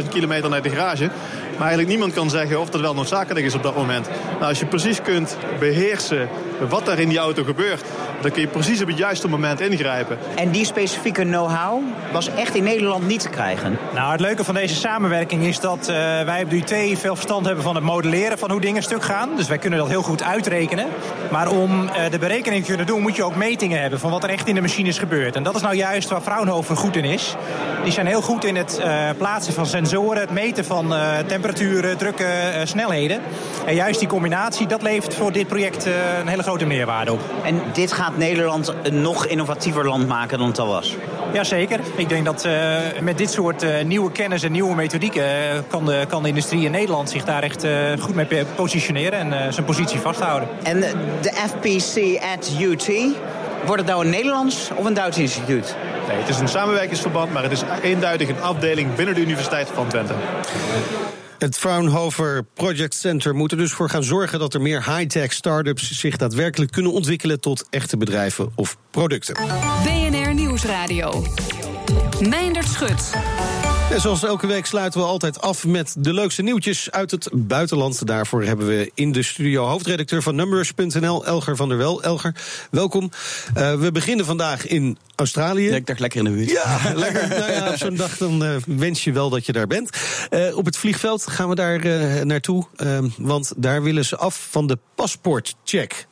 13.000 0.03 0.09
kilometer 0.09 0.49
naar 0.49 0.61
de 0.61 0.69
garage... 0.69 1.09
Maar 1.53 1.67
eigenlijk 1.67 1.89
niemand 1.89 2.13
kan 2.13 2.29
zeggen 2.29 2.59
of 2.59 2.69
dat 2.69 2.81
wel 2.81 2.93
noodzakelijk 2.93 3.45
is 3.45 3.55
op 3.55 3.63
dat 3.63 3.75
moment. 3.75 4.09
Nou, 4.31 4.43
als 4.43 4.59
je 4.59 4.65
precies 4.65 5.01
kunt 5.01 5.37
beheersen 5.59 6.29
wat 6.69 6.87
er 6.87 6.99
in 6.99 7.09
die 7.09 7.17
auto 7.17 7.43
gebeurt... 7.43 7.83
dan 8.21 8.31
kun 8.31 8.41
je 8.41 8.47
precies 8.47 8.81
op 8.81 8.87
het 8.87 8.97
juiste 8.97 9.27
moment 9.27 9.61
ingrijpen. 9.61 10.17
En 10.35 10.51
die 10.51 10.65
specifieke 10.65 11.21
know-how 11.21 11.81
was 12.11 12.29
echt 12.35 12.55
in 12.55 12.63
Nederland 12.63 13.07
niet 13.07 13.19
te 13.19 13.29
krijgen? 13.29 13.77
Nou, 13.93 14.11
het 14.11 14.19
leuke 14.19 14.43
van 14.43 14.55
deze 14.55 14.75
samenwerking 14.75 15.43
is 15.43 15.59
dat 15.59 15.79
uh, 15.79 15.95
wij 15.95 16.47
bij 16.47 16.57
UT 16.57 16.99
veel 16.99 17.15
verstand 17.15 17.45
hebben 17.45 17.63
van 17.63 17.75
het 17.75 17.83
modelleren 17.83 18.37
van 18.37 18.51
hoe 18.51 18.61
dingen 18.61 18.83
stuk 18.83 19.03
gaan. 19.03 19.29
Dus 19.35 19.47
wij 19.47 19.57
kunnen 19.57 19.79
dat 19.79 19.87
heel 19.87 20.01
goed 20.01 20.23
uitrekenen. 20.23 20.87
Maar 21.31 21.49
om 21.49 21.83
uh, 21.83 21.89
de 22.11 22.19
berekening 22.19 22.61
te 22.61 22.67
kunnen 22.67 22.85
doen 22.85 23.01
moet 23.01 23.15
je 23.15 23.23
ook 23.23 23.35
metingen 23.35 23.81
hebben... 23.81 23.99
van 23.99 24.11
wat 24.11 24.23
er 24.23 24.29
echt 24.29 24.47
in 24.47 24.55
de 24.55 24.61
machines 24.61 24.97
gebeurt. 24.97 25.35
En 25.35 25.43
dat 25.43 25.55
is 25.55 25.61
nou 25.61 25.75
juist 25.75 26.09
waar 26.09 26.21
Fraunhofer 26.21 26.77
goed 26.77 26.95
in 26.95 27.05
is. 27.05 27.35
Die 27.83 27.91
zijn 27.91 28.07
heel 28.07 28.21
goed 28.21 28.43
in 28.43 28.55
het 28.55 28.79
uh, 28.79 29.09
plaatsen 29.17 29.53
van 29.53 29.65
sensoren, 29.65 30.21
het 30.21 30.31
meten 30.31 30.65
van 30.65 30.93
temperaturen, 31.27 31.97
drukke 31.97 32.23
uh, 32.23 32.61
snelheden. 32.63 33.21
En 33.65 33.75
juist 33.75 33.99
die 33.99 34.07
combinatie, 34.07 34.67
dat 34.67 34.81
levert 34.81 35.13
voor 35.13 35.31
dit 35.31 35.47
project 35.47 35.87
uh, 35.87 35.93
een 36.19 36.27
hele 36.27 36.43
grote 36.43 36.52
meerwaarde 36.61 37.11
op. 37.11 37.19
En 37.43 37.61
dit 37.73 37.91
gaat 37.91 38.17
Nederland 38.17 38.73
een 38.83 39.01
nog 39.01 39.25
innovatiever 39.25 39.87
land 39.87 40.07
maken 40.07 40.37
dan 40.37 40.47
het 40.47 40.59
al 40.59 40.67
was? 40.67 40.95
Jazeker. 41.33 41.79
Ik 41.95 42.09
denk 42.09 42.25
dat 42.25 42.45
uh, 42.45 42.77
met 43.01 43.17
dit 43.17 43.31
soort 43.31 43.85
nieuwe 43.85 44.11
kennis 44.11 44.43
en 44.43 44.51
nieuwe 44.51 44.75
methodieken... 44.75 45.23
kan, 45.67 45.85
de, 45.85 46.05
kan 46.07 46.23
de 46.23 46.29
industrie 46.29 46.65
in 46.65 46.71
Nederland 46.71 47.09
zich 47.09 47.23
daar 47.23 47.43
echt 47.43 47.67
goed 47.99 48.15
mee 48.15 48.45
positioneren... 48.55 49.19
en 49.31 49.53
zijn 49.53 49.65
positie 49.65 49.99
vasthouden. 49.99 50.49
En 50.63 50.79
de 51.21 51.33
FPC 51.47 52.21
at 52.33 52.51
UT... 52.59 52.91
Wordt 53.65 53.81
het 53.81 53.91
nou 53.91 54.05
een 54.05 54.09
Nederlands 54.09 54.69
of 54.75 54.85
een 54.85 54.93
Duits 54.93 55.17
instituut? 55.17 55.75
Nee, 56.07 56.17
het 56.17 56.29
is 56.29 56.39
een 56.39 56.47
samenwerkingsverband, 56.47 57.33
maar 57.33 57.43
het 57.43 57.51
is 57.51 57.63
eenduidig 57.81 58.29
een 58.29 58.41
afdeling 58.41 58.95
binnen 58.95 59.15
de 59.15 59.21
Universiteit 59.21 59.69
van 59.73 59.87
Twente. 59.87 60.13
Het 61.37 61.57
Fraunhofer 61.57 62.43
Project 62.53 62.93
Center 62.93 63.35
moet 63.35 63.51
er 63.51 63.57
dus 63.57 63.71
voor 63.71 63.89
gaan 63.89 64.03
zorgen 64.03 64.39
dat 64.39 64.53
er 64.53 64.61
meer 64.61 64.95
high-tech 64.95 65.33
start-ups 65.33 65.91
zich 65.91 66.17
daadwerkelijk 66.17 66.71
kunnen 66.71 66.91
ontwikkelen 66.91 67.39
tot 67.39 67.67
echte 67.69 67.97
bedrijven 67.97 68.51
of 68.55 68.77
producten. 68.91 69.35
BNR 69.83 70.33
Nieuwsradio. 70.33 71.25
Meindert 72.19 72.67
Schut. 72.67 73.11
En 73.93 74.01
zoals 74.01 74.23
elke 74.23 74.47
week 74.47 74.65
sluiten 74.65 74.99
we 74.99 75.05
altijd 75.05 75.41
af 75.41 75.65
met 75.65 75.95
de 75.97 76.13
leukste 76.13 76.41
nieuwtjes 76.41 76.91
uit 76.91 77.11
het 77.11 77.29
buitenland. 77.33 78.07
Daarvoor 78.07 78.43
hebben 78.43 78.67
we 78.67 78.91
in 78.93 79.11
de 79.11 79.23
studio 79.23 79.65
hoofdredacteur 79.65 80.21
van 80.21 80.35
Numbers.nl, 80.35 81.25
Elger 81.25 81.55
van 81.55 81.69
der 81.69 81.77
Wel. 81.77 82.03
Elger, 82.03 82.35
welkom. 82.71 83.11
Uh, 83.57 83.73
we 83.73 83.91
beginnen 83.91 84.25
vandaag 84.25 84.67
in 84.67 84.97
Australië. 85.15 85.69
Ja, 85.69 85.75
ik 85.75 85.85
dacht 85.85 85.99
lekker 85.99 86.19
in 86.19 86.25
de 86.25 86.31
buurt. 86.31 86.49
Ja, 86.49 86.79
lekker. 86.95 87.27
nou 87.27 87.51
ja, 87.51 87.69
op 87.69 87.77
zo'n 87.77 87.95
dag 87.95 88.17
dan 88.17 88.43
uh, 88.43 88.55
wens 88.65 89.03
je 89.03 89.11
wel 89.11 89.29
dat 89.29 89.45
je 89.45 89.51
daar 89.51 89.67
bent. 89.67 89.97
Uh, 90.29 90.57
op 90.57 90.65
het 90.65 90.77
vliegveld 90.77 91.27
gaan 91.27 91.49
we 91.49 91.55
daar 91.55 91.79
naartoe. 92.25 92.65
want 93.17 93.53
daar 93.57 93.83
willen 93.83 94.05
ze 94.05 94.17
af 94.17 94.47
van 94.49 94.67
de 94.67 94.77
paspoortcheck. 94.95 96.07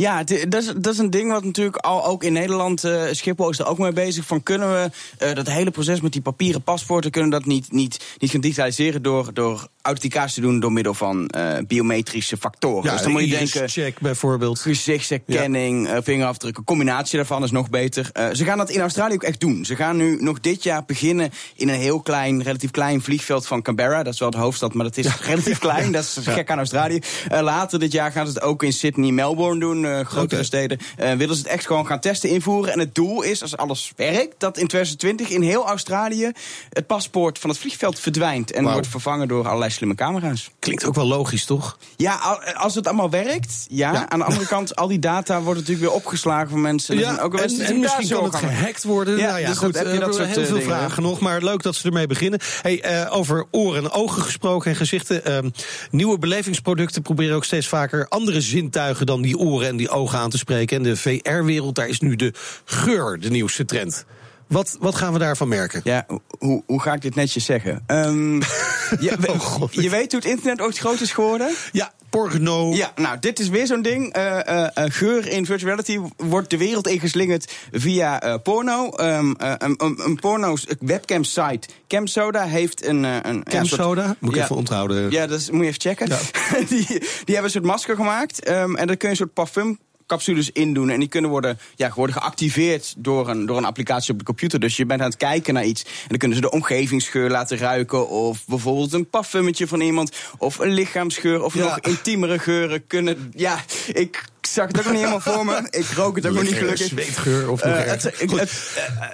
Ja, 0.00 0.24
dat 0.24 0.62
is, 0.62 0.72
dat 0.76 0.92
is 0.92 0.98
een 0.98 1.10
ding 1.10 1.30
wat 1.30 1.44
natuurlijk 1.44 1.76
al 1.76 2.04
ook 2.04 2.24
in 2.24 2.32
Nederland, 2.32 2.84
uh, 2.84 3.02
Schiphol 3.10 3.50
is 3.50 3.58
er 3.58 3.66
ook 3.66 3.78
mee 3.78 3.92
bezig. 3.92 4.26
Van 4.26 4.42
kunnen 4.42 4.72
we 4.72 4.90
uh, 5.26 5.34
dat 5.34 5.46
hele 5.46 5.70
proces 5.70 6.00
met 6.00 6.12
die 6.12 6.22
papieren 6.22 6.62
paspoorten, 6.62 7.10
kunnen 7.10 7.30
dat 7.30 7.44
niet, 7.44 7.72
niet, 7.72 8.16
niet 8.18 8.30
gaan 8.30 8.40
digitaliseren 8.40 9.02
door, 9.02 9.34
door 9.34 9.68
authenticatie 9.88 10.34
te 10.34 10.40
doen 10.40 10.60
door 10.60 10.72
middel 10.72 10.94
van 10.94 11.30
uh, 11.36 11.52
biometrische 11.66 12.36
factoren. 12.36 12.84
Ja, 12.84 12.92
dus 12.92 13.02
dan 13.02 13.12
moet 13.12 13.24
je 13.24 13.38
denken. 13.38 13.68
check 13.68 14.00
bijvoorbeeld. 14.00 14.60
Gezichtsherkenning, 14.60 15.88
ja. 15.88 16.02
vingerafdrukken, 16.02 16.64
combinatie 16.64 17.16
daarvan 17.16 17.42
is 17.42 17.50
nog 17.50 17.70
beter. 17.70 18.10
ze 18.32 18.44
gaan 18.44 18.58
dat 18.58 18.70
in 18.70 18.80
Australië 18.80 19.14
ook 19.14 19.22
echt 19.22 19.40
doen. 19.40 19.64
Ze 19.64 19.76
gaan 19.76 19.96
nu 19.96 20.22
nog 20.22 20.40
dit 20.40 20.62
jaar 20.62 20.84
beginnen 20.84 21.30
in 21.54 21.68
een 21.68 21.78
heel 21.78 22.00
klein, 22.00 22.42
relatief 22.42 22.70
klein 22.70 23.02
vliegveld 23.02 23.46
van 23.46 23.62
Canberra. 23.62 24.02
Dat 24.02 24.12
is 24.12 24.20
wel 24.20 24.30
de 24.30 24.38
hoofdstad, 24.38 24.74
maar 24.74 24.84
dat 24.84 24.96
is 24.96 25.20
relatief 25.20 25.58
klein. 25.58 25.92
Dat 25.92 26.02
is 26.02 26.16
gek 26.20 26.50
aan 26.50 26.58
Australië. 26.58 27.00
later 27.28 27.78
dit 27.78 27.92
jaar 27.92 28.12
gaan 28.12 28.26
ze 28.26 28.32
het 28.32 28.42
ook 28.42 28.62
in 28.62 28.72
Sydney, 28.72 29.10
Melbourne 29.10 29.60
doen 29.60 29.84
grotere 30.04 30.24
okay. 30.24 30.44
steden, 30.44 30.78
willen 30.96 31.36
ze 31.36 31.42
het 31.42 31.50
echt 31.50 31.66
gewoon 31.66 31.86
gaan 31.86 32.00
testen, 32.00 32.30
invoeren. 32.30 32.72
En 32.72 32.78
het 32.78 32.94
doel 32.94 33.22
is, 33.22 33.42
als 33.42 33.56
alles 33.56 33.92
werkt, 33.96 34.34
dat 34.38 34.58
in 34.58 34.66
2020 34.66 35.28
in 35.28 35.42
heel 35.42 35.66
Australië 35.66 36.32
het 36.70 36.86
paspoort 36.86 37.38
van 37.38 37.50
het 37.50 37.58
vliegveld 37.58 38.00
verdwijnt. 38.00 38.52
En 38.52 38.62
wow. 38.62 38.72
wordt 38.72 38.88
vervangen 38.88 39.28
door 39.28 39.46
allerlei 39.46 39.70
slimme 39.78 39.94
camera's. 39.94 40.50
Klinkt 40.58 40.84
ook 40.84 40.94
wel 40.94 41.06
logisch, 41.06 41.44
toch? 41.44 41.78
Ja, 41.96 42.14
als 42.54 42.74
het 42.74 42.86
allemaal 42.86 43.10
werkt, 43.10 43.66
ja. 43.68 43.92
ja. 43.92 44.08
Aan 44.08 44.18
de 44.18 44.24
andere 44.24 44.46
kant, 44.56 44.76
al 44.76 44.88
die 44.88 44.98
data 44.98 45.40
wordt 45.40 45.60
natuurlijk 45.60 45.86
weer 45.86 45.96
opgeslagen 45.96 46.50
van 46.50 46.60
mensen. 46.60 46.98
Ja, 46.98 47.18
ook 47.20 47.38
en, 47.38 47.60
en 47.60 47.80
misschien 47.80 48.08
kan 48.08 48.24
het 48.24 48.34
gehackt 48.34 48.84
worden. 48.84 49.16
Ja, 49.18 49.26
nou 49.26 49.40
ja, 49.40 49.48
dus 49.48 49.58
goed, 49.58 49.72
dat, 49.72 49.84
heb 49.84 49.92
je 49.92 50.00
dat 50.00 50.14
soort 50.14 50.26
heel 50.26 50.44
veel 50.44 50.58
dingen. 50.58 50.62
vragen 50.62 51.02
nog, 51.02 51.20
maar 51.20 51.42
leuk 51.42 51.62
dat 51.62 51.74
ze 51.74 51.86
ermee 51.86 52.06
beginnen. 52.06 52.40
Hey, 52.62 53.02
uh, 53.04 53.16
over 53.16 53.46
oren 53.50 53.84
en 53.84 53.90
ogen 53.90 54.22
gesproken 54.22 54.70
en 54.70 54.76
gezichten. 54.76 55.44
Uh, 55.44 55.50
nieuwe 55.90 56.18
belevingsproducten 56.18 57.02
proberen 57.02 57.36
ook 57.36 57.44
steeds 57.44 57.68
vaker 57.68 58.08
andere 58.08 58.40
zintuigen 58.40 59.06
dan 59.06 59.22
die 59.22 59.38
oren 59.38 59.68
en 59.68 59.76
die 59.76 59.88
ogen 59.88 60.18
aan 60.18 60.30
te 60.30 60.38
spreken. 60.38 60.76
En 60.76 60.82
de 60.82 60.96
VR-wereld, 60.96 61.74
daar 61.74 61.88
is 61.88 62.00
nu 62.00 62.16
de 62.16 62.32
geur 62.64 63.20
de 63.20 63.30
nieuwste 63.30 63.64
trend. 63.64 64.04
Wat, 64.48 64.76
wat 64.80 64.94
gaan 64.94 65.12
we 65.12 65.18
daarvan 65.18 65.48
merken? 65.48 65.80
Ja, 65.84 66.06
hoe, 66.38 66.62
hoe 66.66 66.80
ga 66.80 66.92
ik 66.92 67.00
dit 67.00 67.14
netjes 67.14 67.44
zeggen? 67.44 67.84
Um, 67.86 68.38
je, 69.00 69.16
oh, 69.26 69.62
je 69.70 69.90
weet 69.90 70.12
hoe 70.12 70.20
het 70.20 70.30
internet 70.30 70.60
ooit 70.60 70.78
groot 70.78 71.00
is 71.00 71.12
geworden? 71.12 71.54
Ja, 71.72 71.92
porno. 72.10 72.72
Ja, 72.72 72.92
nou, 72.96 73.18
dit 73.18 73.38
is 73.38 73.48
weer 73.48 73.66
zo'n 73.66 73.82
ding. 73.82 74.16
Uh, 74.16 74.38
uh, 74.48 74.64
geur 74.74 75.28
in 75.28 75.46
virtual 75.46 75.70
reality 75.70 75.98
wordt 76.16 76.50
de 76.50 76.56
wereld 76.56 76.88
ingeslingerd 76.88 77.52
via 77.72 78.24
uh, 78.24 78.34
porno. 78.42 78.92
Um, 79.00 79.34
een, 79.38 79.74
een 79.78 80.18
porno 80.20 80.56
webcam 80.80 81.24
site. 81.24 81.68
Camsoda 81.88 82.44
heeft 82.44 82.86
een... 82.86 83.02
een 83.02 83.42
Camsoda? 83.42 84.02
Ja, 84.02 84.16
moet 84.18 84.30
ik 84.30 84.36
ja, 84.36 84.42
even 84.42 84.56
onthouden. 84.56 85.10
Ja, 85.10 85.26
dat 85.26 85.48
moet 85.52 85.60
je 85.60 85.66
even 85.66 85.80
checken. 85.80 86.08
Ja. 86.08 86.18
die, 86.68 86.86
die 86.86 86.98
hebben 87.24 87.44
een 87.44 87.50
soort 87.50 87.64
masker 87.64 87.96
gemaakt. 87.96 88.48
Um, 88.48 88.76
en 88.76 88.86
daar 88.86 88.96
kun 88.96 89.08
je 89.08 89.08
een 89.08 89.16
soort 89.16 89.32
parfum 89.32 89.78
capsules 90.08 90.52
indoen. 90.52 90.90
En 90.90 90.98
die 90.98 91.08
kunnen 91.08 91.30
worden, 91.30 91.58
ja, 91.76 91.92
worden 91.94 92.16
geactiveerd 92.16 92.94
door 92.96 93.28
een, 93.28 93.46
door 93.46 93.56
een 93.56 93.64
applicatie 93.64 94.12
op 94.12 94.18
de 94.18 94.24
computer. 94.24 94.60
Dus 94.60 94.76
je 94.76 94.86
bent 94.86 95.00
aan 95.00 95.08
het 95.08 95.16
kijken 95.16 95.54
naar 95.54 95.64
iets. 95.64 95.82
En 95.82 96.08
dan 96.08 96.18
kunnen 96.18 96.36
ze 96.36 96.42
de 96.42 96.50
omgevingsgeur 96.50 97.30
laten 97.30 97.58
ruiken. 97.58 98.08
Of 98.08 98.46
bijvoorbeeld 98.46 98.92
een 98.92 99.10
parfummetje 99.10 99.66
van 99.66 99.80
iemand. 99.80 100.16
Of 100.38 100.58
een 100.58 100.72
lichaamsgeur. 100.72 101.42
Of 101.42 101.54
nog 101.54 101.78
intiemere 101.80 102.38
geuren 102.38 102.86
kunnen. 102.86 103.32
Ja, 103.34 103.64
ik 103.92 104.24
zag 104.48 104.66
het 104.66 104.78
ook 104.78 104.84
nog 104.84 104.92
niet 104.92 105.02
helemaal 105.02 105.34
voor 105.34 105.44
me. 105.44 105.66
Ik 105.70 105.86
rook 105.86 106.16
het 106.16 106.26
ook 106.26 106.32
nog 106.32 106.42
niet 106.42 106.54
gelukkig. 106.54 106.86
Zweetgeur 106.86 107.50
of 107.50 107.64
nog 107.64 107.74
uh, 107.74 107.84
het, 107.84 108.02
het, 108.02 108.30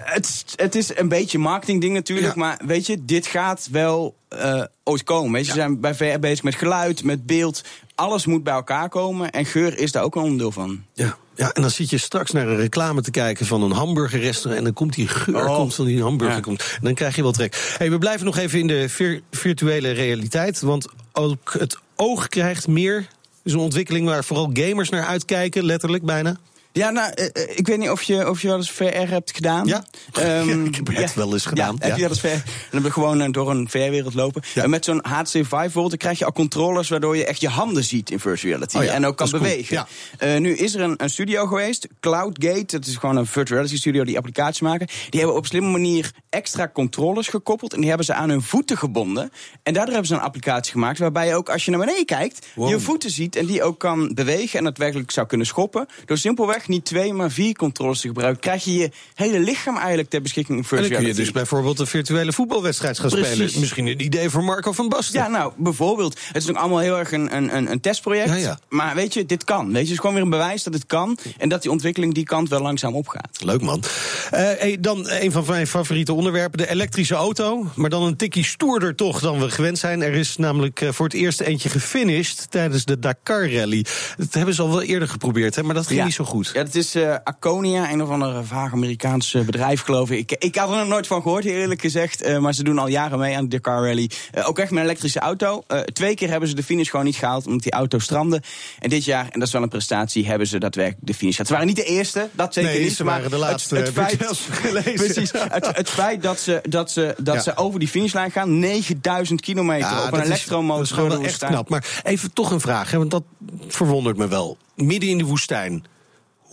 het, 0.04 0.44
het, 0.56 0.74
is 0.74 0.96
een 0.96 1.08
beetje 1.08 1.38
marketingding 1.38 1.94
natuurlijk. 1.94 2.34
Maar 2.34 2.60
weet 2.66 2.86
je, 2.86 3.04
dit 3.04 3.26
gaat 3.26 3.68
wel 3.70 4.16
uh, 4.32 4.64
ooit 4.84 5.04
komen. 5.04 5.32
Weet 5.32 5.44
je, 5.44 5.50
Ze 5.50 5.56
zijn 5.56 5.80
bij 5.80 5.94
VR 5.94 6.18
bezig 6.18 6.42
met 6.42 6.54
geluid, 6.54 7.04
met 7.04 7.26
beeld. 7.26 7.62
Alles 7.94 8.26
moet 8.26 8.44
bij 8.44 8.54
elkaar 8.54 8.88
komen. 8.88 9.30
En 9.30 9.44
geur 9.44 9.78
is 9.78 9.92
daar 9.92 10.02
ook 10.02 10.16
een 10.16 10.22
onderdeel 10.22 10.52
van. 10.52 10.84
Ja. 10.92 11.16
Ja, 11.36 11.52
en 11.52 11.62
dan 11.62 11.70
zit 11.70 11.90
je 11.90 11.98
straks 11.98 12.30
naar 12.30 12.48
een 12.48 12.56
reclame 12.56 13.02
te 13.02 13.10
kijken 13.10 13.46
van 13.46 13.62
een 13.62 13.70
hamburgerrestaurant. 13.70 14.58
En 14.58 14.64
dan 14.64 14.72
komt 14.72 14.94
die 14.94 15.08
geur 15.08 15.48
oh. 15.48 15.56
komt 15.56 15.74
van 15.74 15.84
die 15.84 16.02
hamburger. 16.02 16.40
Komt, 16.40 16.60
en 16.60 16.80
dan 16.82 16.94
krijg 16.94 17.16
je 17.16 17.22
wel 17.22 17.32
trek. 17.32 17.74
Hey, 17.78 17.90
we 17.90 17.98
blijven 17.98 18.26
nog 18.26 18.36
even 18.36 18.58
in 18.58 18.66
de 18.66 18.88
vir 18.88 19.20
virtuele 19.30 19.90
realiteit. 19.90 20.60
Want 20.60 20.86
ook 21.12 21.54
het 21.58 21.78
oog 21.96 22.28
krijgt 22.28 22.66
meer 22.66 23.06
is 23.42 23.52
een 23.52 23.58
ontwikkeling 23.58 24.06
waar 24.06 24.24
vooral 24.24 24.50
gamers 24.52 24.88
naar 24.88 25.04
uitkijken, 25.04 25.64
letterlijk 25.64 26.04
bijna. 26.04 26.36
Ja, 26.76 26.90
nou, 26.90 27.12
uh, 27.16 27.56
ik 27.56 27.66
weet 27.66 27.78
niet 27.78 27.90
of 27.90 28.02
je, 28.02 28.28
of 28.28 28.42
je 28.42 28.48
wel 28.48 28.56
eens 28.56 28.70
VR 28.70 28.84
hebt 28.84 29.34
gedaan. 29.34 29.66
Ja, 29.66 29.84
um, 30.40 30.64
ik 30.64 30.74
heb 30.74 30.86
het 30.86 30.98
ja. 30.98 31.08
wel 31.14 31.32
eens 31.32 31.46
gedaan. 31.46 31.76
Ja, 31.78 31.86
heb 31.86 31.96
je 31.96 32.00
wel 32.00 32.10
eens 32.10 32.20
VR? 32.20 32.26
Dan 32.26 32.36
heb 32.70 32.82
je 32.82 32.90
gewoon 32.90 33.22
uh, 33.22 33.28
door 33.30 33.50
een 33.50 33.68
VR-wereld 33.68 34.14
lopen. 34.14 34.42
En 34.54 34.70
met 34.70 34.84
zo'n 34.84 35.00
HTC 35.02 35.30
Vive 35.30 35.46
bijvoorbeeld, 35.48 35.96
krijg 35.96 36.18
je 36.18 36.24
al 36.24 36.32
controllers... 36.32 36.88
waardoor 36.88 37.16
je 37.16 37.24
echt 37.24 37.40
je 37.40 37.48
handen 37.48 37.84
ziet 37.84 38.10
in 38.10 38.20
virtual 38.20 38.52
reality. 38.52 38.76
Oh 38.76 38.94
en 38.94 39.06
ook 39.06 39.16
kan 39.16 39.30
bewegen. 39.30 39.86
Cool. 40.18 40.32
Uh, 40.32 40.40
nu 40.40 40.56
is 40.56 40.74
er 40.74 40.80
een, 40.80 40.94
een, 40.96 41.10
studio 41.10 41.46
geweest, 41.46 41.88
Cloudgate. 42.00 42.64
Dat 42.66 42.86
is 42.86 42.96
gewoon 42.96 43.16
een 43.16 43.26
virtual 43.26 43.58
reality 43.58 43.76
studio 43.76 44.04
die 44.04 44.16
applicaties 44.16 44.60
maken. 44.60 44.86
Die 44.86 45.20
hebben 45.20 45.38
op 45.38 45.46
slimme 45.46 45.70
manier 45.70 46.10
extra 46.30 46.70
controllers 46.72 47.28
gekoppeld... 47.28 47.72
en 47.72 47.78
die 47.78 47.88
hebben 47.88 48.06
ze 48.06 48.14
aan 48.14 48.28
hun 48.28 48.42
voeten 48.42 48.78
gebonden. 48.78 49.32
En 49.62 49.72
daardoor 49.72 49.92
hebben 49.92 50.06
ze 50.06 50.14
een 50.14 50.20
applicatie 50.20 50.72
gemaakt... 50.72 50.98
waarbij 50.98 51.26
je 51.26 51.34
ook 51.34 51.48
als 51.48 51.64
je 51.64 51.70
naar 51.70 51.80
beneden 51.80 52.04
kijkt, 52.04 52.46
wow. 52.54 52.68
je 52.68 52.80
voeten 52.80 53.10
ziet... 53.10 53.36
en 53.36 53.46
die 53.46 53.62
ook 53.62 53.78
kan 53.78 54.14
bewegen 54.14 54.58
en 54.58 54.64
daadwerkelijk 54.64 55.10
zou 55.10 55.26
kunnen 55.26 55.46
schoppen. 55.46 55.86
Door 56.04 56.18
simpelweg 56.18 56.63
niet 56.68 56.84
twee, 56.84 57.12
maar 57.12 57.30
vier 57.30 57.54
controles 57.54 58.00
te 58.00 58.06
gebruiken, 58.06 58.40
krijg 58.40 58.64
je 58.64 58.74
je 58.74 58.90
hele 59.14 59.40
lichaam 59.40 59.76
eigenlijk 59.76 60.10
ter 60.10 60.22
beschikking. 60.22 60.68
En 60.70 60.76
dan 60.80 60.88
kun 60.88 61.06
je 61.06 61.14
dus 61.14 61.30
bijvoorbeeld 61.30 61.78
een 61.78 61.86
virtuele 61.86 62.32
voetbalwedstrijd 62.32 62.98
gaan 62.98 63.10
Precies. 63.10 63.32
spelen. 63.32 63.60
Misschien 63.60 63.86
een 63.86 64.04
idee 64.04 64.30
voor 64.30 64.44
Marco 64.44 64.72
van 64.72 64.88
Basten. 64.88 65.20
Ja, 65.20 65.28
nou, 65.28 65.52
bijvoorbeeld. 65.56 66.18
Het 66.26 66.36
is 66.36 66.46
nog 66.46 66.56
allemaal 66.56 66.78
heel 66.78 66.98
erg 66.98 67.12
een, 67.12 67.36
een, 67.36 67.70
een 67.70 67.80
testproject. 67.80 68.28
Ja, 68.28 68.36
ja. 68.36 68.58
Maar 68.68 68.94
weet 68.94 69.14
je, 69.14 69.26
dit 69.26 69.44
kan. 69.44 69.66
Weet 69.66 69.74
je, 69.74 69.80
het 69.80 69.90
is 69.90 69.98
gewoon 69.98 70.14
weer 70.14 70.22
een 70.22 70.30
bewijs 70.30 70.62
dat 70.62 70.74
het 70.74 70.86
kan. 70.86 71.18
En 71.38 71.48
dat 71.48 71.62
die 71.62 71.70
ontwikkeling 71.70 72.14
die 72.14 72.24
kant 72.24 72.48
wel 72.48 72.60
langzaam 72.60 72.94
opgaat. 72.94 73.40
Leuk 73.44 73.60
man. 73.60 73.82
Uh, 73.84 74.40
hey, 74.40 74.76
dan 74.80 75.10
een 75.10 75.32
van 75.32 75.44
mijn 75.46 75.66
favoriete 75.66 76.12
onderwerpen, 76.12 76.58
de 76.58 76.68
elektrische 76.68 77.14
auto. 77.14 77.66
Maar 77.74 77.90
dan 77.90 78.02
een 78.02 78.16
tikkie 78.16 78.44
stoerder 78.44 78.94
toch 78.94 79.20
dan 79.20 79.40
we 79.40 79.50
gewend 79.50 79.78
zijn. 79.78 80.02
Er 80.02 80.14
is 80.14 80.36
namelijk 80.36 80.80
uh, 80.80 80.92
voor 80.92 81.06
het 81.06 81.14
eerst 81.14 81.40
eentje 81.40 81.68
gefinished 81.68 82.46
tijdens 82.50 82.84
de 82.84 82.98
Dakar 82.98 83.52
Rally. 83.52 83.84
Dat 84.16 84.34
hebben 84.34 84.54
ze 84.54 84.62
al 84.62 84.70
wel 84.70 84.82
eerder 84.82 85.08
geprobeerd, 85.08 85.54
hè, 85.54 85.62
maar 85.62 85.74
dat 85.74 85.86
ging 85.86 85.98
ja. 85.98 86.04
niet 86.04 86.14
zo 86.14 86.24
goed. 86.24 86.52
Ja, 86.54 86.62
het 86.62 86.74
is 86.74 86.96
uh, 86.96 87.14
Aconia, 87.24 87.90
een 87.90 88.02
of 88.02 88.08
ander 88.08 88.44
vaag 88.44 88.72
Amerikaans 88.72 89.36
bedrijf, 89.46 89.80
geloof 89.80 90.10
ik. 90.10 90.30
ik. 90.30 90.44
Ik 90.44 90.56
had 90.56 90.70
er 90.70 90.76
nog 90.76 90.88
nooit 90.88 91.06
van 91.06 91.22
gehoord, 91.22 91.44
eerlijk 91.44 91.80
gezegd. 91.80 92.26
Uh, 92.26 92.38
maar 92.38 92.54
ze 92.54 92.62
doen 92.62 92.78
al 92.78 92.86
jaren 92.86 93.18
mee 93.18 93.36
aan 93.36 93.42
de 93.42 93.48
Dakar 93.48 93.86
Rally. 93.86 94.10
Uh, 94.34 94.48
ook 94.48 94.58
echt 94.58 94.70
met 94.70 94.78
een 94.78 94.84
elektrische 94.84 95.18
auto. 95.18 95.64
twee 95.92 96.14
keer 96.14 96.28
hebben 96.28 96.48
ze 96.48 96.54
de 96.54 96.62
finish 96.62 96.90
gewoon 96.90 97.04
niet 97.04 97.16
gehaald, 97.16 97.46
omdat 97.46 97.62
die 97.62 97.72
auto 97.72 97.98
strandde. 97.98 98.42
En 98.78 98.88
dit 98.88 99.04
jaar, 99.04 99.28
en 99.30 99.38
dat 99.38 99.48
is 99.48 99.52
wel 99.52 99.62
een 99.62 99.68
prestatie, 99.68 100.26
hebben 100.26 100.46
ze 100.46 100.58
daadwerkelijk 100.58 101.06
de 101.06 101.14
finish 101.14 101.36
gehaald. 101.36 101.48
Ze 101.48 101.52
waren 101.52 101.68
niet 101.68 101.86
de 101.86 101.92
eerste, 101.92 102.28
dat 102.32 102.54
zeker 102.54 102.70
nee, 102.70 102.82
niet. 102.82 102.92
Ze 102.92 103.04
waren 103.04 103.30
de 103.30 103.36
laatste, 103.36 103.76
het, 103.76 103.84
het 103.84 103.94
feit, 103.94 104.38
gelezen. 104.50 104.94
Precies, 104.94 105.32
het, 105.32 105.76
het, 105.76 105.90
feit 105.90 106.22
dat 106.22 106.38
ze, 106.38 106.60
dat 106.68 106.90
ze, 106.90 107.14
dat 107.18 107.34
ja. 107.34 107.40
ze 107.40 107.56
over 107.56 107.78
die 107.78 107.88
finishlijn 107.88 108.30
gaan, 108.30 108.58
9000 108.58 109.40
kilometer 109.40 109.90
ja, 109.90 110.06
op 110.06 110.12
een 110.12 110.20
elektromotor. 110.20 110.76
Dat 110.76 110.86
is 110.86 110.92
gewoon 110.92 111.08
wel 111.08 111.22
echt 111.22 111.44
knap. 111.44 111.68
Maar 111.68 112.00
even 112.02 112.32
toch 112.32 112.50
een 112.50 112.60
vraag, 112.60 112.90
hè, 112.90 112.98
want 112.98 113.10
dat 113.10 113.24
verwondert 113.68 114.16
me 114.16 114.28
wel. 114.28 114.56
Midden 114.74 115.08
in 115.08 115.18
de 115.18 115.24
woestijn 115.24 115.84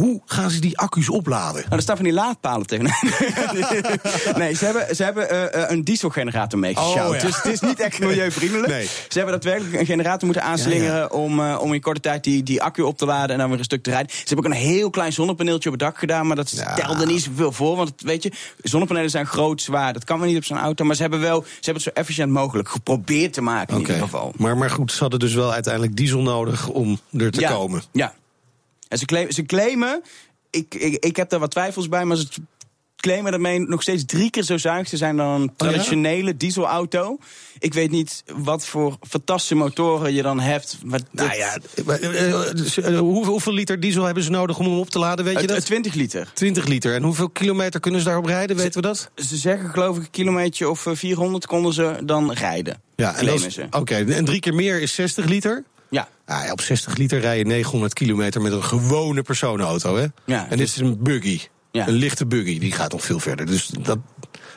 hoe 0.02 0.22
gaan 0.26 0.50
ze 0.50 0.60
die 0.60 0.78
accu's 0.78 1.10
opladen? 1.10 1.62
Nou, 1.62 1.76
er 1.76 1.82
staan 1.82 1.96
van 1.96 2.06
die 2.06 2.14
laadpalen 2.14 2.68
tegen. 2.68 2.86
nee, 4.42 4.54
ze 4.56 4.66
hebben, 4.66 4.96
ze 4.96 5.04
hebben 5.04 5.34
uh, 5.34 5.64
een 5.68 5.84
dieselgenerator 5.84 6.60
meegesjouwd. 6.60 7.10
Oh, 7.10 7.16
ja. 7.16 7.26
Dus 7.26 7.36
het 7.36 7.46
is 7.46 7.60
niet 7.60 7.80
echt 7.80 8.00
milieuvriendelijk. 8.00 8.68
Nee. 8.68 8.86
Ze 8.86 9.18
hebben 9.18 9.32
daadwerkelijk 9.32 9.80
een 9.80 9.86
generator 9.86 10.26
moeten 10.26 10.44
aanslingeren... 10.44 10.96
Ja, 10.96 11.02
ja. 11.02 11.08
Om, 11.08 11.40
uh, 11.40 11.58
om 11.62 11.74
in 11.74 11.82
korte 11.82 12.00
tijd 12.00 12.24
die, 12.24 12.44
die 12.44 12.62
accu 12.62 12.82
op 12.82 12.98
te 12.98 13.06
laden 13.06 13.30
en 13.30 13.38
dan 13.38 13.50
weer 13.50 13.58
een 13.58 13.64
stuk 13.64 13.84
te 13.84 13.90
rijden. 13.90 14.12
Ze 14.12 14.24
hebben 14.26 14.46
ook 14.46 14.52
een 14.52 14.58
heel 14.58 14.90
klein 14.90 15.14
zonnepaneeltje 15.14 15.70
op 15.70 15.76
het 15.76 15.84
dak 15.84 15.98
gedaan... 15.98 16.28
maar 16.28 16.36
dat 16.36 16.48
stelde 16.48 17.06
niet 17.06 17.22
zoveel 17.22 17.52
voor. 17.52 17.76
Want 17.76 17.94
weet 17.98 18.24
je, 18.24 18.32
zonnepanelen 18.62 19.10
zijn 19.10 19.26
groot, 19.26 19.62
zwaar. 19.62 19.94
Dat 19.94 20.04
kan 20.04 20.20
wel 20.20 20.28
niet 20.28 20.38
op 20.38 20.44
zo'n 20.46 20.58
auto. 20.58 20.86
Maar 20.86 20.96
ze 20.96 21.02
hebben, 21.02 21.20
wel, 21.20 21.42
ze 21.44 21.50
hebben 21.54 21.84
het 21.84 21.94
zo 21.94 22.00
efficiënt 22.02 22.32
mogelijk 22.32 22.70
geprobeerd 22.70 23.34
te 23.34 23.42
maken 23.42 23.74
in 23.76 23.82
okay. 23.82 23.96
ieder 23.96 24.10
geval. 24.10 24.34
Maar, 24.38 24.58
maar 24.58 24.70
goed, 24.70 24.92
ze 24.92 25.00
hadden 25.00 25.20
dus 25.20 25.34
wel 25.34 25.54
uiteindelijk 25.54 25.96
diesel 25.96 26.22
nodig 26.22 26.68
om 26.68 27.00
er 27.12 27.32
te 27.32 27.46
komen. 27.46 27.82
Ja, 27.92 28.14
en 28.92 28.98
ze 28.98 29.06
claimen, 29.06 29.34
ze 29.34 29.46
claimen 29.46 30.02
ik, 30.52 30.76
ik, 30.76 31.06
ik 31.06 31.16
heb 31.16 31.30
daar 31.30 31.40
wat 31.40 31.52
twijfels 31.52 31.90
bij, 31.90 32.06
maar 32.06 32.18
ze 32.18 32.28
claimen 32.96 33.32
daarmee 33.32 33.60
nog 33.60 33.82
steeds 33.82 34.06
drie 34.06 34.30
keer 34.30 34.44
zo 34.44 34.58
zuinig 34.58 34.90
te 34.90 34.98
zijn 34.98 35.18
dan 35.18 35.42
een 35.42 35.52
traditionele 35.56 36.22
oh 36.22 36.28
ja? 36.28 36.34
dieselauto. 36.38 37.18
Ik 37.60 37.74
weet 37.74 37.92
niet 37.92 38.24
wat 38.36 38.66
voor 38.66 38.98
fantastische 39.08 39.56
motoren 39.56 40.14
je 40.14 40.22
dan 40.22 40.40
hebt. 40.40 40.78
Maar 40.86 41.00
nou 41.12 41.36
ja, 41.36 41.58
uh, 42.78 43.00
hoeveel 43.00 43.54
liter 43.54 43.80
diesel 43.80 44.04
hebben 44.04 44.24
ze 44.24 44.30
nodig 44.30 44.60
om 44.60 44.66
hem 44.66 44.80
op 44.80 44.90
te 44.90 45.00
laden, 45.00 45.26
weet 45.26 45.42
je 45.42 45.48
dat? 45.48 45.66
20 45.66 45.94
liter. 45.94 46.32
20 46.34 46.66
liter. 46.66 46.94
En 46.94 47.04
hoeveel 47.04 47.30
kilometer 47.30 47.80
kunnen 47.80 48.00
ze 48.00 48.06
daarop 48.06 48.26
rijden, 48.26 48.56
weten 48.56 48.82
we 48.82 48.88
dat? 48.88 49.10
Ze 49.16 49.38
zeggen 49.38 49.70
geloof 49.70 49.98
ik 49.98 50.04
een 50.04 50.12
kilometer 50.12 50.70
of 50.70 50.88
400 50.92 51.46
konden 51.46 51.74
ze 51.74 51.98
dan 52.04 52.32
rijden. 52.32 52.82
Ja, 52.96 53.16
Oké, 53.66 53.78
okay. 53.78 54.06
en 54.06 54.26
drie 54.26 54.40
keer 54.40 54.54
meer 54.54 54.82
is 54.82 54.94
60 54.94 55.26
liter? 55.26 55.64
Ja. 55.92 56.08
Ah, 56.26 56.52
op 56.52 56.62
60 56.62 56.96
liter 56.96 57.20
rij 57.20 57.38
je 57.38 57.46
900 57.46 57.94
kilometer 57.94 58.42
met 58.42 58.52
een 58.52 58.64
gewone 58.64 59.22
personenauto. 59.22 59.96
Hè? 59.96 60.06
Ja, 60.26 60.48
en 60.50 60.58
dit 60.58 60.68
is 60.68 60.78
een 60.78 61.04
buggy. 61.04 61.40
Ja. 61.72 61.88
Een 61.88 61.94
lichte 61.94 62.26
buggy. 62.26 62.60
Die 62.60 62.72
gaat 62.72 62.92
nog 62.92 63.06
veel 63.06 63.20
verder. 63.20 63.46
Dus 63.46 63.68
dat, 63.68 63.98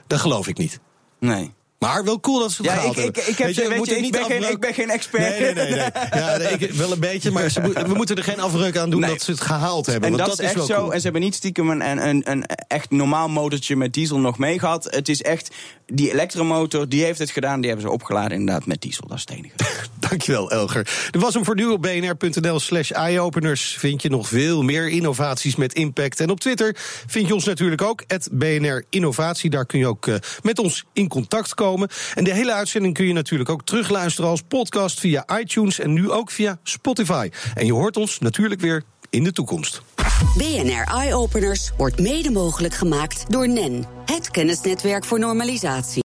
dat 0.06 0.20
geloof 0.20 0.48
ik 0.48 0.58
niet. 0.58 0.80
Nee. 1.20 1.52
Maar 1.78 2.04
wel 2.04 2.20
cool 2.20 2.38
dat 2.38 2.52
ze 2.52 2.62
het 2.62 2.70
ja, 2.70 2.76
gehaald 2.76 2.98
ik, 2.98 3.04
ik, 3.04 3.16
ik, 3.16 3.38
heb, 3.38 3.46
weet 3.46 3.56
je, 3.56 3.68
weet 3.68 3.86
je, 3.86 3.96
ik, 3.96 4.12
ben 4.12 4.24
geen, 4.24 4.50
ik 4.50 4.60
ben 4.60 4.74
geen 4.74 4.90
expert. 4.90 5.38
Nee, 5.38 5.54
nee, 5.54 5.54
nee. 5.54 5.74
nee. 5.74 5.90
Ja, 6.20 6.36
nee, 6.36 6.48
ik, 6.48 6.70
wel 6.70 6.92
een 6.92 7.00
beetje, 7.00 7.30
maar 7.30 7.50
ze, 7.50 7.60
we 7.60 7.94
moeten 7.94 8.16
er 8.16 8.24
geen 8.24 8.40
afbreuk 8.40 8.76
aan 8.76 8.90
doen 8.90 9.00
nee. 9.00 9.10
dat 9.10 9.22
ze 9.22 9.30
het 9.30 9.40
gehaald 9.40 9.86
hebben. 9.86 10.10
En 10.10 10.16
want 10.16 10.28
dat, 10.28 10.36
dat 10.36 10.46
is 10.46 10.52
echt 10.52 10.66
zo. 10.66 10.74
Cool. 10.74 10.92
En 10.92 10.96
ze 10.96 11.02
hebben 11.02 11.22
niet 11.22 11.34
stiekem 11.34 11.70
een, 11.70 11.80
een, 11.90 12.08
een, 12.08 12.30
een 12.30 12.46
echt 12.66 12.90
normaal 12.90 13.28
motortje 13.28 13.76
met 13.76 13.92
diesel 13.92 14.18
nog 14.18 14.38
mee 14.38 14.58
gehad. 14.58 14.84
Het 14.90 15.08
is 15.08 15.22
echt, 15.22 15.54
die 15.86 16.12
elektromotor, 16.12 16.88
die 16.88 17.04
heeft 17.04 17.18
het 17.18 17.30
gedaan. 17.30 17.60
Die 17.60 17.70
hebben 17.70 17.88
ze 17.88 17.94
opgeladen 17.94 18.38
inderdaad 18.38 18.66
met 18.66 18.80
diesel. 18.80 19.06
Dat 19.06 19.16
is 19.16 19.24
het 19.28 19.30
enige. 19.30 19.54
Dankjewel, 20.08 20.50
Elger. 20.50 21.08
Er 21.10 21.20
was 21.20 21.34
hem 21.34 21.44
voor 21.44 21.54
nu 21.54 21.66
op 21.66 21.82
bnr.nl 21.82 22.60
slash 22.60 22.90
eyeopeners. 22.90 23.76
Vind 23.78 24.02
je 24.02 24.10
nog 24.10 24.28
veel 24.28 24.62
meer 24.62 24.88
innovaties 24.88 25.56
met 25.56 25.72
impact. 25.72 26.20
En 26.20 26.30
op 26.30 26.40
Twitter 26.40 26.76
vind 27.06 27.26
je 27.26 27.34
ons 27.34 27.44
natuurlijk 27.44 27.82
ook, 27.82 28.04
het 28.06 28.28
BNR 28.32 28.84
Innovatie. 28.90 29.50
Daar 29.50 29.66
kun 29.66 29.78
je 29.78 29.86
ook 29.86 30.06
uh, 30.06 30.14
met 30.42 30.58
ons 30.58 30.84
in 30.92 31.08
contact 31.08 31.54
komen. 31.64 31.88
En 32.14 32.24
de 32.24 32.32
hele 32.32 32.52
uitzending 32.52 32.94
kun 32.94 33.06
je 33.06 33.12
natuurlijk 33.12 33.50
ook 33.50 33.64
terugluisteren 33.64 34.30
als 34.30 34.42
podcast 34.48 35.00
via 35.00 35.24
iTunes 35.38 35.78
en 35.78 35.92
nu 35.92 36.10
ook 36.10 36.30
via 36.30 36.58
Spotify. 36.62 37.30
En 37.54 37.66
je 37.66 37.72
hoort 37.72 37.96
ons 37.96 38.18
natuurlijk 38.18 38.60
weer 38.60 38.82
in 39.10 39.24
de 39.24 39.32
toekomst. 39.32 39.82
BNR 40.36 40.84
Eye 40.94 41.14
Openers 41.14 41.70
wordt 41.76 42.00
mede 42.00 42.30
mogelijk 42.30 42.74
gemaakt 42.74 43.30
door 43.30 43.48
NEN, 43.48 43.84
het 44.04 44.30
kennisnetwerk 44.30 45.04
voor 45.04 45.18
normalisatie. 45.18 46.02